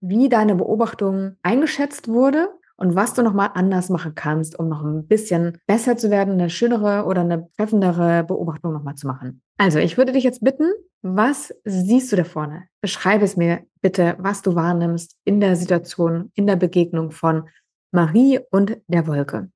[0.00, 2.48] wie deine Beobachtung eingeschätzt wurde
[2.80, 6.48] und was du nochmal anders machen kannst, um noch ein bisschen besser zu werden, eine
[6.48, 9.42] schönere oder eine treffendere Beobachtung nochmal zu machen.
[9.58, 12.68] Also, ich würde dich jetzt bitten, was siehst du da vorne?
[12.80, 17.48] Beschreibe es mir bitte, was du wahrnimmst in der Situation, in der Begegnung von
[17.92, 19.50] Marie und der Wolke.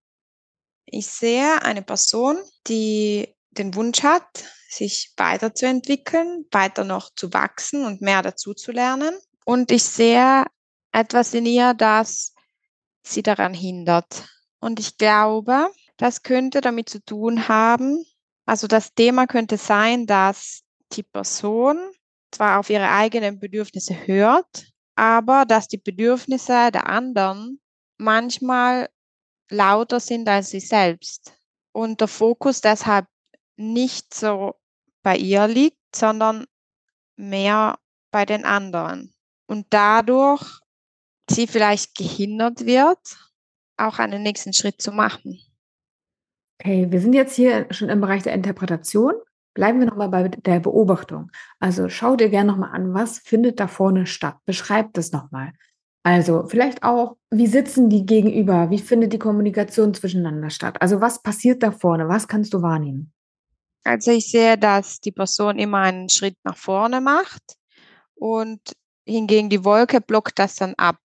[0.85, 2.37] Ich sehe eine Person,
[2.69, 9.15] die den Wunsch hat, sich weiterzuentwickeln, weiter noch zu wachsen und mehr dazu zu lernen.
[9.47, 10.45] Und ich sehe
[10.93, 12.34] etwas in ihr, das
[13.05, 14.27] sie daran hindert.
[14.61, 18.05] Und ich glaube, das könnte damit zu tun haben,
[18.47, 20.63] also das Thema könnte sein, dass
[20.93, 21.79] die Person
[22.31, 27.61] zwar auf ihre eigenen Bedürfnisse hört, aber dass die Bedürfnisse der anderen
[27.97, 28.89] manchmal
[29.51, 31.33] lauter sind als sie selbst
[31.73, 33.07] und der Fokus deshalb
[33.57, 34.55] nicht so
[35.03, 36.47] bei ihr liegt, sondern
[37.17, 37.79] mehr
[38.11, 39.15] bei den anderen.
[39.47, 40.61] Und dadurch
[41.31, 42.99] sie vielleicht gehindert wird,
[43.77, 45.41] auch einen nächsten Schritt zu machen.
[46.61, 49.15] Okay, wir sind jetzt hier schon im Bereich der Interpretation.
[49.55, 51.31] Bleiben wir nochmal bei der Beobachtung.
[51.61, 54.37] Also schau dir gerne nochmal an, was findet da vorne statt.
[54.47, 55.53] Beschreib das nochmal.
[56.03, 58.71] Also vielleicht auch, wie sitzen die gegenüber?
[58.71, 60.77] Wie findet die Kommunikation zwischeneinander statt?
[60.81, 62.09] Also was passiert da vorne?
[62.09, 63.13] Was kannst du wahrnehmen?
[63.85, 67.43] Also ich sehe, dass die Person immer einen Schritt nach vorne macht
[68.15, 68.61] und
[69.07, 70.99] hingegen die Wolke blockt das dann ab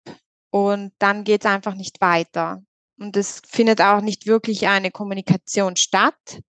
[0.51, 2.63] und dann geht es einfach nicht weiter.
[2.97, 6.41] Und es findet auch nicht wirklich eine Kommunikation statt,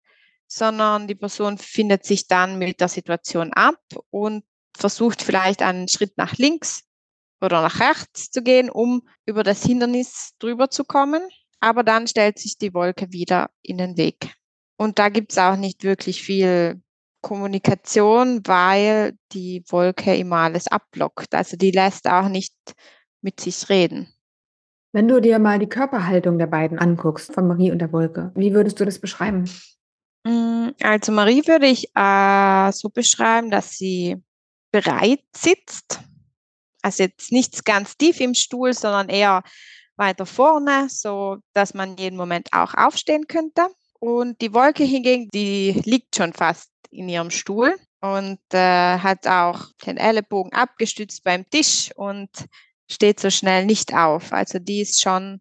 [0.47, 4.45] sondern die Person findet sich dann mit der Situation ab und
[4.77, 6.83] versucht vielleicht einen Schritt nach links
[7.41, 11.23] oder nach rechts zu gehen, um über das Hindernis drüber zu kommen.
[11.61, 14.35] Aber dann stellt sich die Wolke wieder in den Weg.
[14.77, 16.83] Und da gibt es auch nicht wirklich viel
[17.21, 21.35] Kommunikation, weil die Wolke immer alles abblockt.
[21.35, 22.55] Also die lässt auch nicht
[23.23, 24.13] mit sich reden.
[24.93, 28.55] Wenn du dir mal die Körperhaltung der beiden anguckst, von Marie und der Wolke, wie
[28.55, 29.49] würdest du das beschreiben?
[30.25, 34.17] Mm, also Marie würde ich äh, so beschreiben, dass sie
[34.73, 36.01] bereit sitzt.
[36.83, 39.43] Also jetzt nicht ganz tief im Stuhl, sondern eher
[39.97, 43.69] weiter vorne, so dass man jeden Moment auch aufstehen könnte.
[44.01, 49.67] Und die Wolke hingegen, die liegt schon fast in ihrem Stuhl und äh, hat auch
[49.87, 52.31] den Ellenbogen abgestützt beim Tisch und
[52.91, 54.33] steht so schnell nicht auf.
[54.33, 55.41] Also die ist schon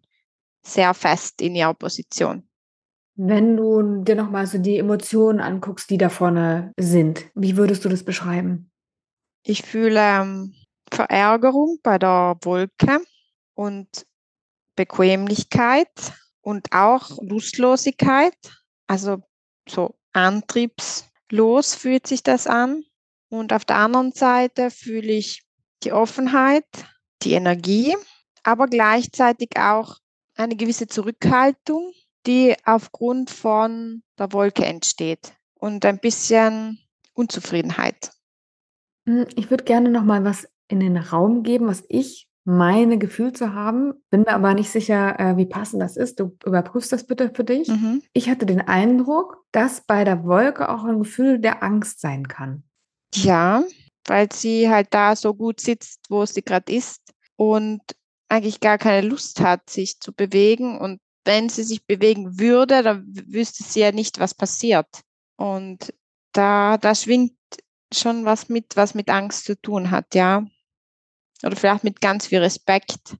[0.62, 2.48] sehr fest in ihrer Position.
[3.16, 7.88] Wenn du dir nochmal so die Emotionen anguckst, die da vorne sind, wie würdest du
[7.88, 8.70] das beschreiben?
[9.44, 10.54] Ich fühle ähm,
[10.90, 13.00] Verärgerung bei der Wolke
[13.54, 14.06] und
[14.76, 18.36] Bequemlichkeit und auch Lustlosigkeit.
[18.86, 19.22] Also
[19.68, 19.98] so
[21.30, 22.84] antriebslos fühlt sich das an.
[23.28, 25.44] Und auf der anderen Seite fühle ich
[25.84, 26.66] die Offenheit,
[27.22, 27.96] die Energie,
[28.42, 29.98] aber gleichzeitig auch
[30.34, 31.92] eine gewisse Zurückhaltung,
[32.26, 36.80] die aufgrund von der Wolke entsteht und ein bisschen
[37.14, 38.10] Unzufriedenheit.
[39.06, 43.32] Hm, ich würde gerne noch mal was in den Raum geben, was ich meine Gefühl
[43.32, 46.20] zu haben, bin mir aber nicht sicher, äh, wie passend das ist.
[46.20, 47.68] Du überprüfst das bitte für dich.
[47.68, 48.02] Mhm.
[48.12, 52.64] Ich hatte den Eindruck, dass bei der Wolke auch ein Gefühl der Angst sein kann.
[53.14, 53.64] Ja,
[54.06, 57.00] weil sie halt da so gut sitzt, wo sie gerade ist
[57.36, 57.80] und
[58.28, 60.78] eigentlich gar keine Lust hat, sich zu bewegen.
[60.78, 64.86] Und wenn sie sich bewegen würde, dann wüsste sie ja nicht, was passiert.
[65.36, 65.92] Und
[66.32, 67.34] da, da schwingt
[67.92, 70.46] schon was mit, was mit Angst zu tun hat, ja.
[71.44, 73.16] Oder vielleicht mit ganz viel Respekt.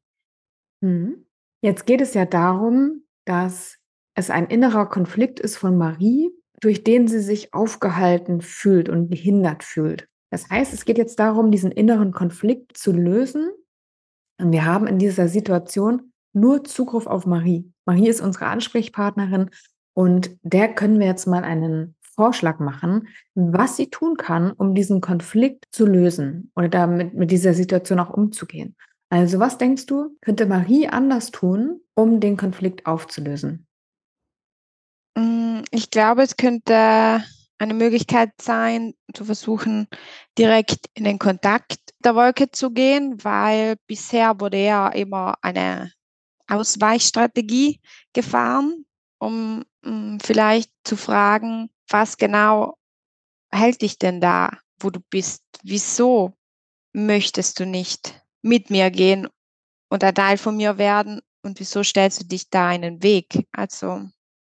[0.80, 1.26] Mhm.
[1.62, 3.76] Jetzt geht es ja darum, dass
[4.14, 6.30] es ein innerer Konflikt ist von Marie,
[6.61, 10.09] durch den sie sich aufgehalten fühlt und behindert fühlt.
[10.30, 13.50] Das heißt, es geht jetzt darum, diesen inneren Konflikt zu lösen.
[14.38, 17.72] Und wir haben in dieser Situation nur Zugriff auf Marie.
[17.87, 19.50] Marie ist unsere Ansprechpartnerin
[19.94, 25.00] und der können wir jetzt mal einen Vorschlag machen, was sie tun kann, um diesen
[25.00, 28.76] Konflikt zu lösen oder damit mit dieser Situation auch umzugehen.
[29.09, 33.66] Also was denkst du, könnte Marie anders tun, um den Konflikt aufzulösen?
[35.16, 37.24] Mm, ich glaube, es könnte
[37.56, 39.88] eine Möglichkeit sein, zu versuchen,
[40.37, 45.90] direkt in den Kontakt der Wolke zu gehen, weil bisher wurde ja immer eine
[46.48, 47.80] Ausweichstrategie
[48.12, 48.85] gefahren,
[49.18, 52.76] um, mm, vielleicht zu fragen, was genau
[53.53, 54.50] hält dich denn da,
[54.81, 55.44] wo du bist?
[55.62, 56.35] Wieso
[56.92, 59.29] möchtest du nicht mit mir gehen
[59.90, 61.20] und ein Teil von mir werden?
[61.42, 63.46] Und wieso stellst du dich da einen Weg?
[63.53, 64.09] Also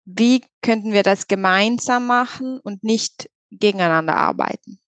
[0.06, 4.80] wie könnten wir das gemeinsam machen und nicht gegeneinander arbeiten?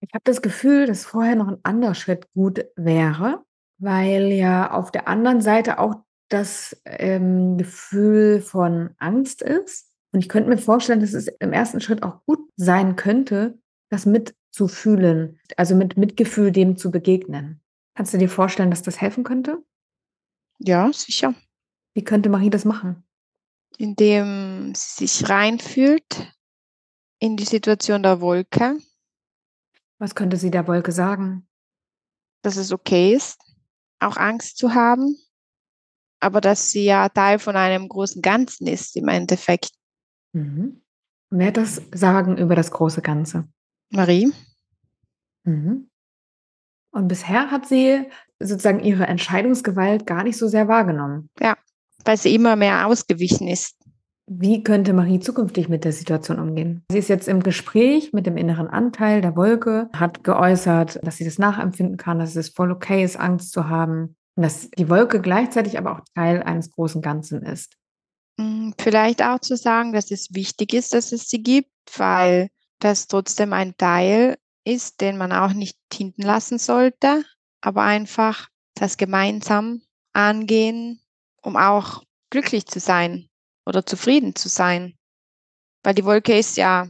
[0.00, 3.44] Ich habe das Gefühl, dass vorher noch ein anderer Schritt gut wäre,
[3.78, 5.96] weil ja auf der anderen Seite auch
[6.28, 9.87] das ähm, Gefühl von Angst ist.
[10.12, 13.58] Und ich könnte mir vorstellen, dass es im ersten Schritt auch gut sein könnte,
[13.90, 17.60] das mitzufühlen, also mit Mitgefühl dem zu begegnen.
[17.94, 19.62] Kannst du dir vorstellen, dass das helfen könnte?
[20.58, 21.34] Ja, sicher.
[21.94, 23.04] Wie könnte Marie das machen?
[23.78, 26.34] indem sie sich reinfühlt
[27.18, 28.78] in die Situation der Wolke.
[29.98, 31.48] Was könnte sie der Wolke sagen?
[32.42, 33.40] Dass es okay ist,
[34.00, 35.16] auch Angst zu haben,
[36.20, 39.70] aber dass sie ja Teil von einem großen Ganzen ist im Endeffekt.
[40.32, 40.82] Mhm.
[41.30, 43.48] Wer hat das Sagen über das große Ganze?
[43.90, 44.32] Marie.
[45.44, 45.88] Mhm.
[46.90, 48.08] Und bisher hat sie
[48.40, 51.28] sozusagen ihre Entscheidungsgewalt gar nicht so sehr wahrgenommen.
[51.38, 51.56] Ja
[52.04, 53.76] weil sie immer mehr ausgewichen ist.
[54.30, 56.82] Wie könnte Marie zukünftig mit der Situation umgehen?
[56.90, 61.24] Sie ist jetzt im Gespräch mit dem inneren Anteil der Wolke, hat geäußert, dass sie
[61.24, 65.78] das nachempfinden kann, dass es voll okay ist, Angst zu haben, dass die Wolke gleichzeitig
[65.78, 67.76] aber auch Teil eines großen Ganzen ist.
[68.38, 73.08] Hm, vielleicht auch zu sagen, dass es wichtig ist, dass es sie gibt, weil das
[73.08, 77.24] trotzdem ein Teil ist, den man auch nicht hinten lassen sollte,
[77.60, 81.00] aber einfach das gemeinsam angehen,
[81.42, 83.28] um auch glücklich zu sein
[83.66, 84.94] oder zufrieden zu sein.
[85.82, 86.88] Weil die Wolke ist ja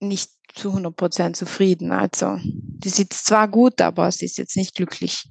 [0.00, 1.92] nicht zu 100 Prozent zufrieden.
[1.92, 5.28] Also, die sieht zwar gut, aber sie ist jetzt nicht glücklich.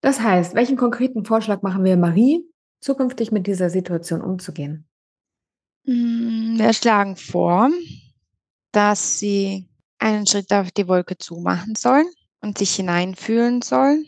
[0.00, 2.49] Das heißt, welchen konkreten Vorschlag machen wir Marie,
[2.80, 4.88] zukünftig mit dieser Situation umzugehen?
[5.84, 7.70] Mm, wir schlagen vor,
[8.72, 14.06] dass sie einen Schritt auf die Wolke zumachen sollen und sich hineinfühlen sollen,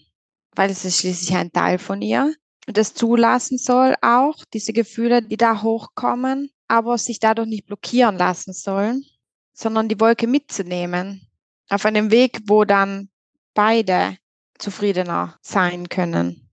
[0.55, 2.35] weil es ist schließlich ein Teil von ihr
[2.67, 8.53] das zulassen soll, auch diese Gefühle, die da hochkommen, aber sich dadurch nicht blockieren lassen
[8.53, 9.05] sollen,
[9.53, 11.29] sondern die Wolke mitzunehmen
[11.69, 13.11] auf einem Weg, wo dann
[13.55, 14.17] beide
[14.59, 16.51] zufriedener sein können.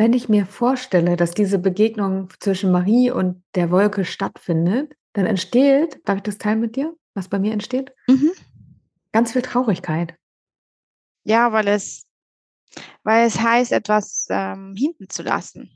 [0.00, 6.00] Wenn ich mir vorstelle, dass diese Begegnung zwischen Marie und der Wolke stattfindet, dann entsteht,
[6.06, 7.92] darf ich das teilen mit dir, was bei mir entsteht?
[8.06, 8.30] Mhm.
[9.12, 10.16] Ganz viel Traurigkeit.
[11.24, 12.06] Ja, weil es
[13.02, 15.70] weil es heißt, etwas ähm, hinten zu lassen.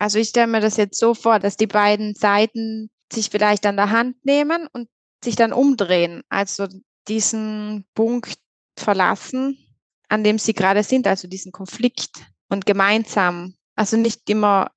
[0.00, 3.76] Also ich stelle mir das jetzt so vor, dass die beiden Seiten sich vielleicht an
[3.76, 4.88] der Hand nehmen und
[5.22, 6.66] sich dann umdrehen, also
[7.06, 8.36] diesen Punkt
[8.76, 9.56] verlassen,
[10.08, 12.10] an dem sie gerade sind, also diesen Konflikt
[12.48, 14.70] und gemeinsam, also nicht immer,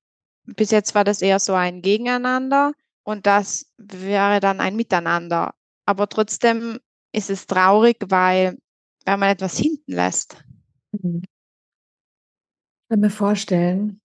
[0.44, 5.54] bis jetzt war das eher so ein Gegeneinander und das wäre dann ein Miteinander.
[5.86, 6.78] Aber trotzdem
[7.12, 8.58] ist es traurig, weil,
[9.04, 10.42] weil man etwas hinten lässt.
[10.92, 11.22] Mhm
[12.94, 14.00] kann mir vorstellen,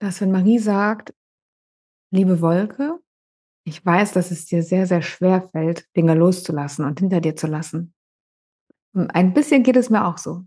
[0.00, 1.12] dass wenn Marie sagt,
[2.10, 2.98] liebe Wolke,
[3.64, 7.46] ich weiß, dass es dir sehr, sehr schwer fällt, Dinge loszulassen und hinter dir zu
[7.46, 7.92] lassen.
[8.94, 10.44] Ein bisschen geht es mir auch so.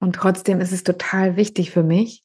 [0.00, 2.24] Und trotzdem ist es total wichtig für mich,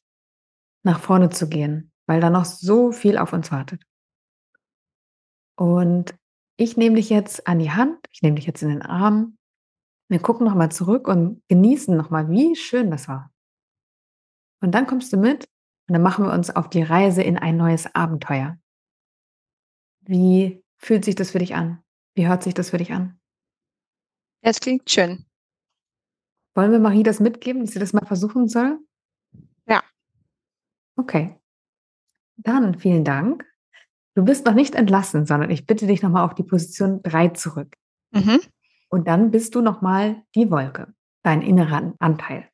[0.84, 3.82] nach vorne zu gehen, weil da noch so viel auf uns wartet.
[5.56, 6.14] Und
[6.56, 9.36] ich nehme dich jetzt an die Hand, ich nehme dich jetzt in den Arm.
[10.08, 13.32] Wir gucken nochmal zurück und genießen nochmal, wie schön das war.
[14.60, 15.44] Und dann kommst du mit
[15.88, 18.58] und dann machen wir uns auf die Reise in ein neues Abenteuer.
[20.02, 21.82] Wie fühlt sich das für dich an?
[22.14, 23.18] Wie hört sich das für dich an?
[24.42, 25.24] Es klingt schön.
[26.54, 28.78] Wollen wir Marie das mitgeben, dass sie das mal versuchen soll?
[29.66, 29.82] Ja.
[30.96, 31.38] Okay.
[32.36, 33.44] Dann vielen Dank.
[34.14, 37.76] Du bist noch nicht entlassen, sondern ich bitte dich nochmal auf die Position 3 zurück.
[38.12, 38.40] Mhm.
[38.88, 42.48] Und dann bist du nochmal die Wolke, dein innerer Anteil.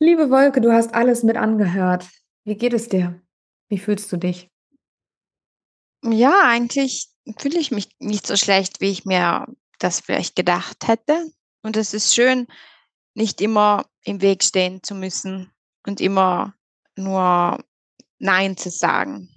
[0.00, 2.08] Liebe Wolke, du hast alles mit angehört.
[2.44, 3.20] Wie geht es dir?
[3.68, 4.50] Wie fühlst du dich?
[6.02, 9.46] Ja, eigentlich fühle ich mich nicht so schlecht, wie ich mir
[9.78, 11.30] das vielleicht gedacht hätte.
[11.62, 12.46] Und es ist schön,
[13.14, 15.52] nicht immer im Weg stehen zu müssen
[15.86, 16.54] und immer
[16.96, 17.64] nur
[18.18, 19.30] Nein zu sagen.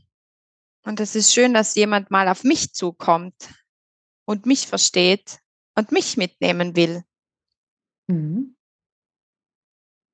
[0.84, 3.54] Und es ist schön, dass jemand mal auf mich zukommt
[4.26, 5.40] und mich versteht
[5.76, 7.04] und mich mitnehmen will.
[8.08, 8.56] Mhm.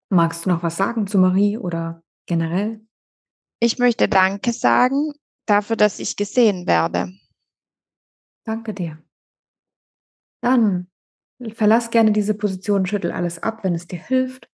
[0.09, 2.85] Magst du noch was sagen zu Marie oder generell?
[3.59, 5.13] Ich möchte Danke sagen
[5.45, 7.13] dafür, dass ich gesehen werde.
[8.45, 9.01] Danke dir.
[10.41, 10.91] Dann
[11.51, 14.49] verlass gerne diese Position, schüttel alles ab, wenn es dir hilft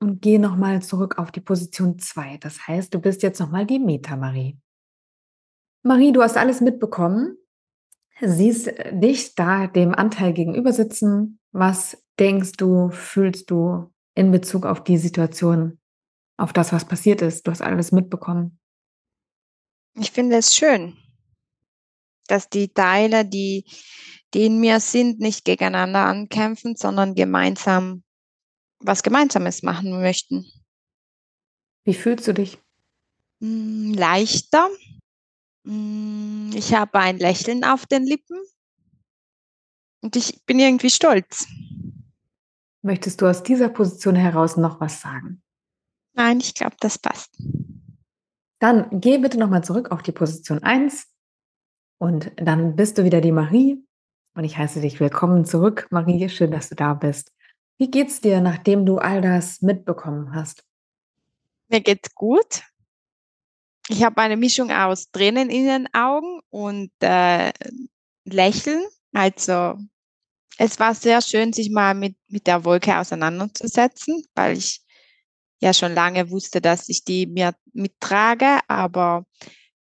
[0.00, 2.38] und geh nochmal zurück auf die Position 2.
[2.38, 4.58] Das heißt, du bist jetzt nochmal die Meta-Marie.
[5.82, 7.36] Marie, du hast alles mitbekommen.
[8.20, 11.38] Siehst dich da dem Anteil gegenüber sitzen.
[11.52, 15.78] Was denkst du, fühlst du, in Bezug auf die Situation,
[16.38, 17.46] auf das, was passiert ist.
[17.46, 18.58] Du hast alles mitbekommen.
[19.94, 20.96] Ich finde es schön,
[22.26, 23.64] dass die Teile, die,
[24.36, 28.02] die in mir sind, nicht gegeneinander ankämpfen, sondern gemeinsam
[28.80, 30.44] was Gemeinsames machen möchten.
[31.84, 32.58] Wie fühlst du dich?
[33.40, 34.68] Hm, leichter.
[35.64, 38.38] Hm, ich habe ein Lächeln auf den Lippen
[40.02, 41.46] und ich bin irgendwie stolz.
[42.82, 45.42] Möchtest du aus dieser Position heraus noch was sagen?
[46.12, 47.42] Nein, ich glaube, das passt.
[48.58, 51.06] Dann geh bitte nochmal zurück auf die Position 1
[51.98, 53.82] und dann bist du wieder die Marie.
[54.36, 56.28] Und ich heiße dich willkommen zurück, Marie.
[56.28, 57.32] Schön, dass du da bist.
[57.78, 60.62] Wie geht's dir, nachdem du all das mitbekommen hast?
[61.68, 62.62] Mir geht's gut.
[63.88, 67.50] Ich habe eine Mischung aus Tränen in den Augen und äh,
[68.26, 68.84] Lächeln.
[69.14, 69.78] Also
[70.58, 74.82] es war sehr schön, sich mal mit, mit der Wolke auseinanderzusetzen, weil ich
[75.62, 79.24] ja schon lange wusste, dass ich die mir mittrage, aber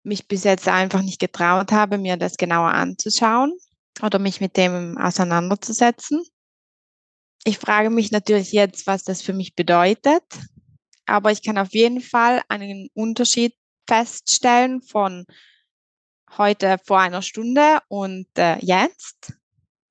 [0.04, 3.58] mich bis jetzt einfach nicht getraut habe, mir das genauer anzuschauen
[4.01, 6.23] oder mich mit dem auseinanderzusetzen.
[7.45, 10.23] Ich frage mich natürlich jetzt, was das für mich bedeutet,
[11.05, 13.53] aber ich kann auf jeden Fall einen Unterschied
[13.87, 15.25] feststellen von
[16.37, 19.33] heute vor einer Stunde und äh, jetzt.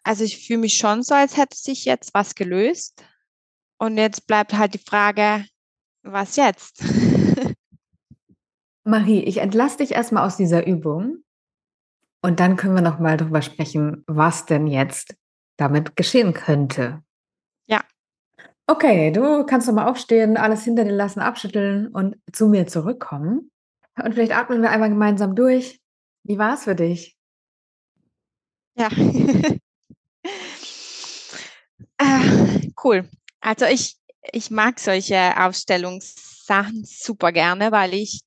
[0.03, 3.05] Also ich fühle mich schon so, als hätte sich jetzt was gelöst.
[3.79, 5.45] Und jetzt bleibt halt die Frage,
[6.03, 6.83] was jetzt?
[8.85, 11.23] Marie, ich entlasse dich erstmal aus dieser Übung
[12.23, 15.17] und dann können wir nochmal darüber sprechen, was denn jetzt
[15.57, 17.03] damit geschehen könnte.
[17.67, 17.83] Ja.
[18.67, 23.51] Okay, du kannst nochmal aufstehen, alles hinter dir lassen, abschütteln und zu mir zurückkommen.
[24.03, 25.81] Und vielleicht atmen wir einmal gemeinsam durch.
[26.25, 27.17] Wie war es für dich?
[28.77, 28.89] Ja.
[31.99, 33.09] äh, cool.
[33.41, 33.99] Also ich,
[34.33, 38.21] ich mag solche Aufstellungssachen super gerne, weil ich,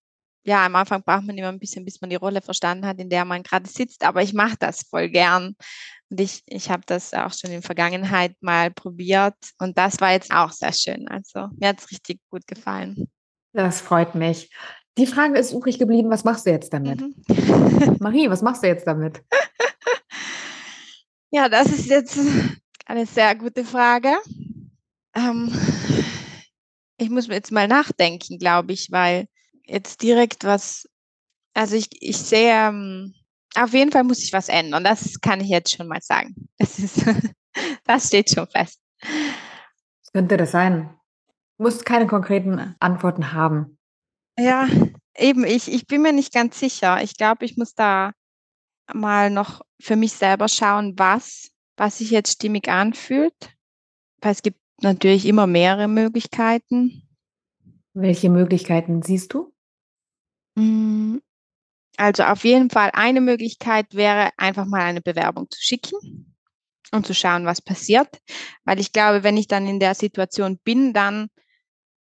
[0.45, 3.09] ja, am Anfang braucht man immer ein bisschen, bis man die Rolle verstanden hat, in
[3.09, 5.55] der man gerade sitzt, aber ich mache das voll gern.
[6.09, 10.11] Und ich, ich habe das auch schon in der Vergangenheit mal probiert und das war
[10.11, 11.07] jetzt auch sehr schön.
[11.07, 13.09] Also mir hat es richtig gut gefallen.
[13.53, 14.51] Das freut mich.
[14.97, 17.01] Die Frage ist übrig geblieben, was machst du jetzt damit?
[17.01, 17.97] Mhm.
[17.99, 19.21] Marie, was machst du jetzt damit?
[21.31, 22.17] Ja, das ist jetzt
[22.85, 24.15] eine sehr gute Frage.
[25.13, 25.51] Ähm,
[26.97, 29.27] ich muss jetzt mal nachdenken, glaube ich, weil
[29.67, 30.87] jetzt direkt was,
[31.53, 33.13] also ich, ich sehe, ähm,
[33.55, 34.83] auf jeden Fall muss ich was ändern.
[34.83, 36.35] Das kann ich jetzt schon mal sagen.
[36.57, 37.05] Das, ist,
[37.85, 38.81] das steht schon fest.
[39.01, 40.89] Was könnte das sein?
[41.57, 43.77] Du musst keine konkreten Antworten haben.
[44.37, 44.67] Ja,
[45.17, 47.01] eben, ich, ich bin mir nicht ganz sicher.
[47.01, 48.11] Ich glaube, ich muss da
[48.93, 53.33] mal noch für mich selber schauen, was, was sich jetzt stimmig anfühlt.
[54.21, 57.03] Weil es gibt natürlich immer mehrere Möglichkeiten.
[57.93, 59.54] Welche Möglichkeiten siehst du?
[60.57, 61.21] Hm,
[61.97, 66.35] also auf jeden Fall eine Möglichkeit wäre, einfach mal eine Bewerbung zu schicken
[66.91, 68.09] und zu schauen, was passiert.
[68.65, 71.29] Weil ich glaube, wenn ich dann in der Situation bin, dann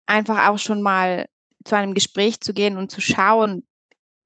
[0.08, 1.28] einfach auch schon mal
[1.66, 3.68] zu einem Gespräch zu gehen und zu schauen,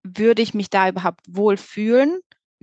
[0.03, 2.19] würde ich mich da überhaupt wohl fühlen,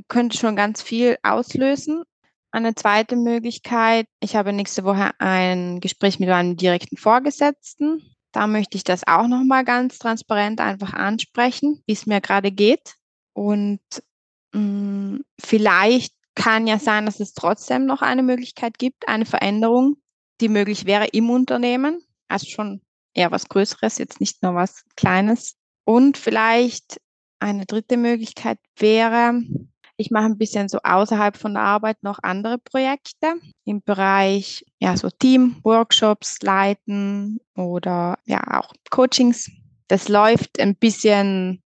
[0.09, 2.03] könnte schon ganz viel auslösen.
[2.51, 8.03] Eine zweite Möglichkeit, ich habe nächste Woche ein Gespräch mit meinem direkten Vorgesetzten.
[8.33, 12.97] Da möchte ich das auch nochmal ganz transparent einfach ansprechen, wie es mir gerade geht.
[13.33, 13.81] Und
[14.53, 19.97] mh, mm, vielleicht kann ja sein, dass es trotzdem noch eine Möglichkeit gibt, eine Veränderung,
[20.41, 22.01] die möglich wäre im Unternehmen.
[22.29, 22.81] Also schon
[23.15, 25.57] eher was Größeres, jetzt nicht nur was Kleines.
[25.85, 27.01] Und vielleicht
[27.41, 29.43] eine dritte Möglichkeit wäre,
[30.01, 33.35] ich mache ein bisschen so außerhalb von der Arbeit noch andere Projekte
[33.65, 39.51] im Bereich, ja, so Team-Workshops leiten oder ja, auch Coachings.
[39.89, 41.65] Das läuft ein bisschen,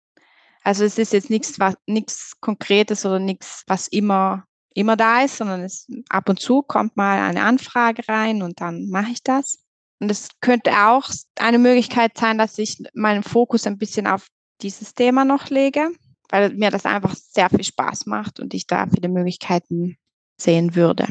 [0.64, 5.36] also es ist jetzt nichts, was, nichts Konkretes oder nichts, was immer, immer da ist,
[5.36, 9.58] sondern es, ab und zu kommt mal eine Anfrage rein und dann mache ich das.
[10.00, 14.28] Und es könnte auch eine Möglichkeit sein, dass ich meinen Fokus ein bisschen auf
[14.62, 15.90] dieses Thema noch lege,
[16.32, 19.96] weil mir das einfach sehr viel Spaß macht und ich da viele Möglichkeiten
[20.40, 21.06] sehen würde.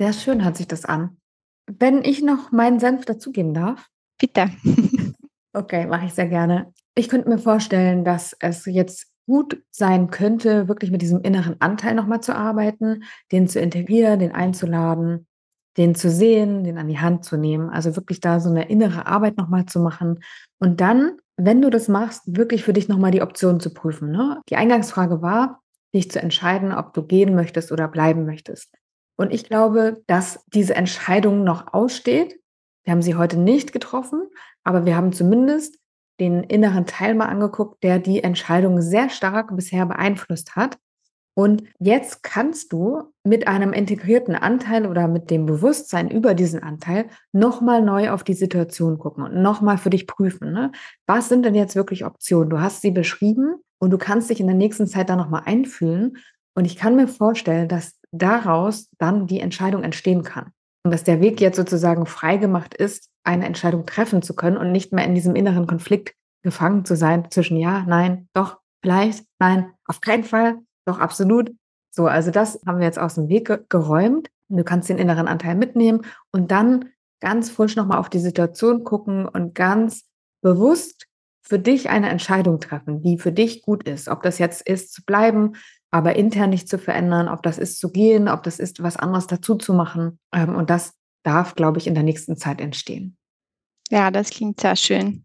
[0.00, 1.18] Sehr schön hört sich das an.
[1.66, 3.86] Wenn ich noch meinen Senf dazugeben darf.
[4.18, 4.50] Bitte.
[5.52, 6.72] okay, mache ich sehr gerne.
[6.94, 11.94] Ich könnte mir vorstellen, dass es jetzt gut sein könnte, wirklich mit diesem inneren Anteil
[11.94, 15.26] nochmal zu arbeiten, den zu integrieren, den einzuladen
[15.76, 17.70] den zu sehen, den an die Hand zu nehmen.
[17.70, 20.22] Also wirklich da so eine innere Arbeit nochmal zu machen.
[20.58, 24.10] Und dann, wenn du das machst, wirklich für dich nochmal die Option zu prüfen.
[24.10, 24.40] Ne?
[24.48, 25.62] Die Eingangsfrage war,
[25.94, 28.74] dich zu entscheiden, ob du gehen möchtest oder bleiben möchtest.
[29.16, 32.38] Und ich glaube, dass diese Entscheidung noch aussteht.
[32.84, 34.28] Wir haben sie heute nicht getroffen,
[34.64, 35.78] aber wir haben zumindest
[36.18, 40.78] den inneren Teil mal angeguckt, der die Entscheidung sehr stark bisher beeinflusst hat.
[41.34, 47.06] Und jetzt kannst du mit einem integrierten Anteil oder mit dem Bewusstsein über diesen Anteil
[47.32, 50.52] nochmal neu auf die Situation gucken und nochmal für dich prüfen.
[50.52, 50.72] Ne?
[51.06, 52.50] Was sind denn jetzt wirklich Optionen?
[52.50, 56.18] Du hast sie beschrieben und du kannst dich in der nächsten Zeit da nochmal einfühlen.
[56.54, 60.52] Und ich kann mir vorstellen, dass daraus dann die Entscheidung entstehen kann.
[60.84, 64.92] Und dass der Weg jetzt sozusagen freigemacht ist, eine Entscheidung treffen zu können und nicht
[64.92, 70.00] mehr in diesem inneren Konflikt gefangen zu sein zwischen ja, nein, doch, vielleicht, nein, auf
[70.00, 71.54] keinen Fall, doch, absolut.
[71.90, 74.28] So, also das haben wir jetzt aus dem Weg geräumt.
[74.48, 79.26] Du kannst den inneren Anteil mitnehmen und dann ganz frisch nochmal auf die Situation gucken
[79.26, 80.04] und ganz
[80.42, 81.06] bewusst
[81.42, 84.08] für dich eine Entscheidung treffen, die für dich gut ist.
[84.08, 85.52] Ob das jetzt ist, zu bleiben,
[85.90, 89.26] aber intern nicht zu verändern, ob das ist, zu gehen, ob das ist, was anderes
[89.26, 90.18] dazu zu machen.
[90.32, 93.16] Ähm, und das darf, glaube ich, in der nächsten Zeit entstehen.
[93.90, 95.24] Ja, das klingt sehr schön.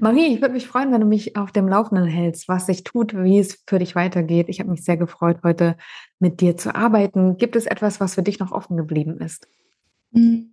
[0.00, 3.14] Marie, ich würde mich freuen, wenn du mich auf dem Laufenden hältst, was sich tut,
[3.14, 4.48] wie es für dich weitergeht.
[4.48, 5.76] Ich habe mich sehr gefreut, heute
[6.20, 7.36] mit dir zu arbeiten.
[7.36, 9.48] Gibt es etwas, was für dich noch offen geblieben ist?
[10.12, 10.52] Hm,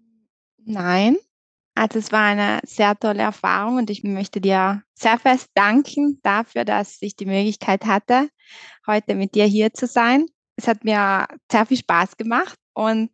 [0.66, 1.18] nein.
[1.76, 6.66] Also es war eine sehr tolle Erfahrung und ich möchte dir sehr fest danken dafür,
[6.66, 8.30] dass ich die Möglichkeit hatte,
[8.88, 10.26] heute mit dir hier zu sein.
[10.56, 13.12] Es hat mir sehr viel Spaß gemacht und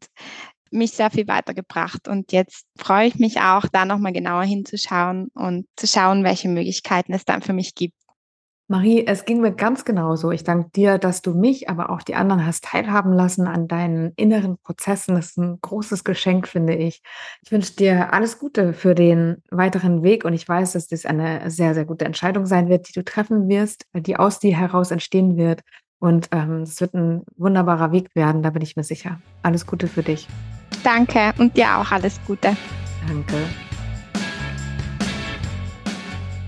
[0.72, 2.08] mich sehr viel weitergebracht.
[2.08, 7.14] Und jetzt freue ich mich auch, da nochmal genauer hinzuschauen und zu schauen, welche Möglichkeiten
[7.14, 7.96] es dann für mich gibt.
[8.72, 10.32] Marie, es ging mir ganz genauso.
[10.32, 14.14] Ich danke dir, dass du mich, aber auch die anderen hast teilhaben lassen an deinen
[14.16, 15.16] inneren Prozessen.
[15.16, 17.02] Das ist ein großes Geschenk, finde ich.
[17.44, 21.52] Ich wünsche dir alles Gute für den weiteren Weg und ich weiß, dass das eine
[21.52, 25.36] sehr, sehr gute Entscheidung sein wird, die du treffen wirst, die aus dir heraus entstehen
[25.36, 25.64] wird.
[26.00, 29.22] Und ähm, es wird ein wunderbarer Weg werden, da bin ich mir sicher.
[29.44, 30.30] Alles Gute für dich.
[30.84, 32.56] Danke und dir auch alles Gute.
[33.08, 33.36] Danke.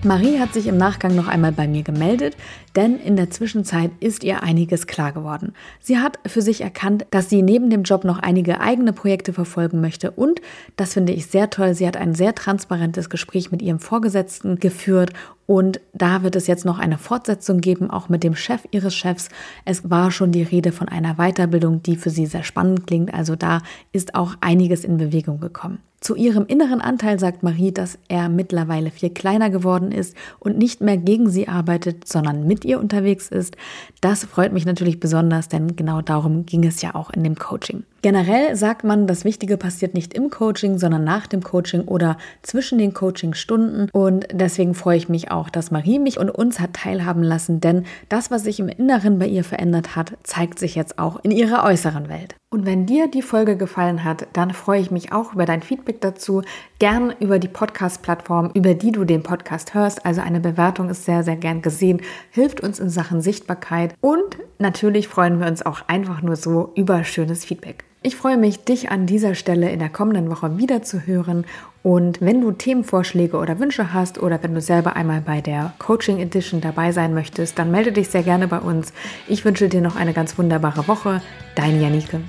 [0.06, 2.36] Marie hat sich im Nachgang noch einmal bei mir gemeldet,
[2.76, 5.54] denn in der Zwischenzeit ist ihr einiges klar geworden.
[5.80, 9.80] Sie hat für sich erkannt, dass sie neben dem Job noch einige eigene Projekte verfolgen
[9.80, 10.42] möchte und,
[10.76, 15.14] das finde ich sehr toll, sie hat ein sehr transparentes Gespräch mit ihrem Vorgesetzten geführt
[15.46, 19.30] und da wird es jetzt noch eine Fortsetzung geben, auch mit dem Chef ihres Chefs.
[19.66, 23.36] Es war schon die Rede von einer Weiterbildung, die für sie sehr spannend klingt, also
[23.36, 25.80] da ist auch einiges in Bewegung gekommen.
[26.04, 30.82] Zu ihrem inneren Anteil sagt Marie, dass er mittlerweile viel kleiner geworden ist und nicht
[30.82, 33.56] mehr gegen sie arbeitet, sondern mit ihr unterwegs ist.
[34.02, 37.84] Das freut mich natürlich besonders, denn genau darum ging es ja auch in dem Coaching.
[38.02, 42.78] Generell sagt man, das Wichtige passiert nicht im Coaching, sondern nach dem Coaching oder zwischen
[42.80, 43.90] den Coachingstunden.
[43.94, 47.86] Und deswegen freue ich mich auch, dass Marie mich und uns hat teilhaben lassen, denn
[48.10, 51.64] das, was sich im Inneren bei ihr verändert hat, zeigt sich jetzt auch in ihrer
[51.64, 52.36] äußeren Welt.
[52.50, 56.02] Und wenn dir die Folge gefallen hat, dann freue ich mich auch über dein Feedback
[56.02, 56.44] dazu.
[56.78, 60.06] Gern über die Podcast-Plattform, über die du den Podcast hörst.
[60.06, 63.96] Also eine Bewertung ist sehr, sehr gern gesehen, hilft uns in Sachen Sichtbarkeit.
[64.02, 67.86] Und natürlich freuen wir uns auch einfach nur so über schönes Feedback.
[68.06, 71.46] Ich freue mich, dich an dieser Stelle in der kommenden Woche wieder zu hören.
[71.84, 76.20] Und wenn du Themenvorschläge oder Wünsche hast oder wenn du selber einmal bei der Coaching
[76.20, 78.92] Edition dabei sein möchtest, dann melde dich sehr gerne bei uns.
[79.30, 81.22] Ich wünsche dir noch eine ganz wunderbare Woche.
[81.56, 82.20] Dein Janike.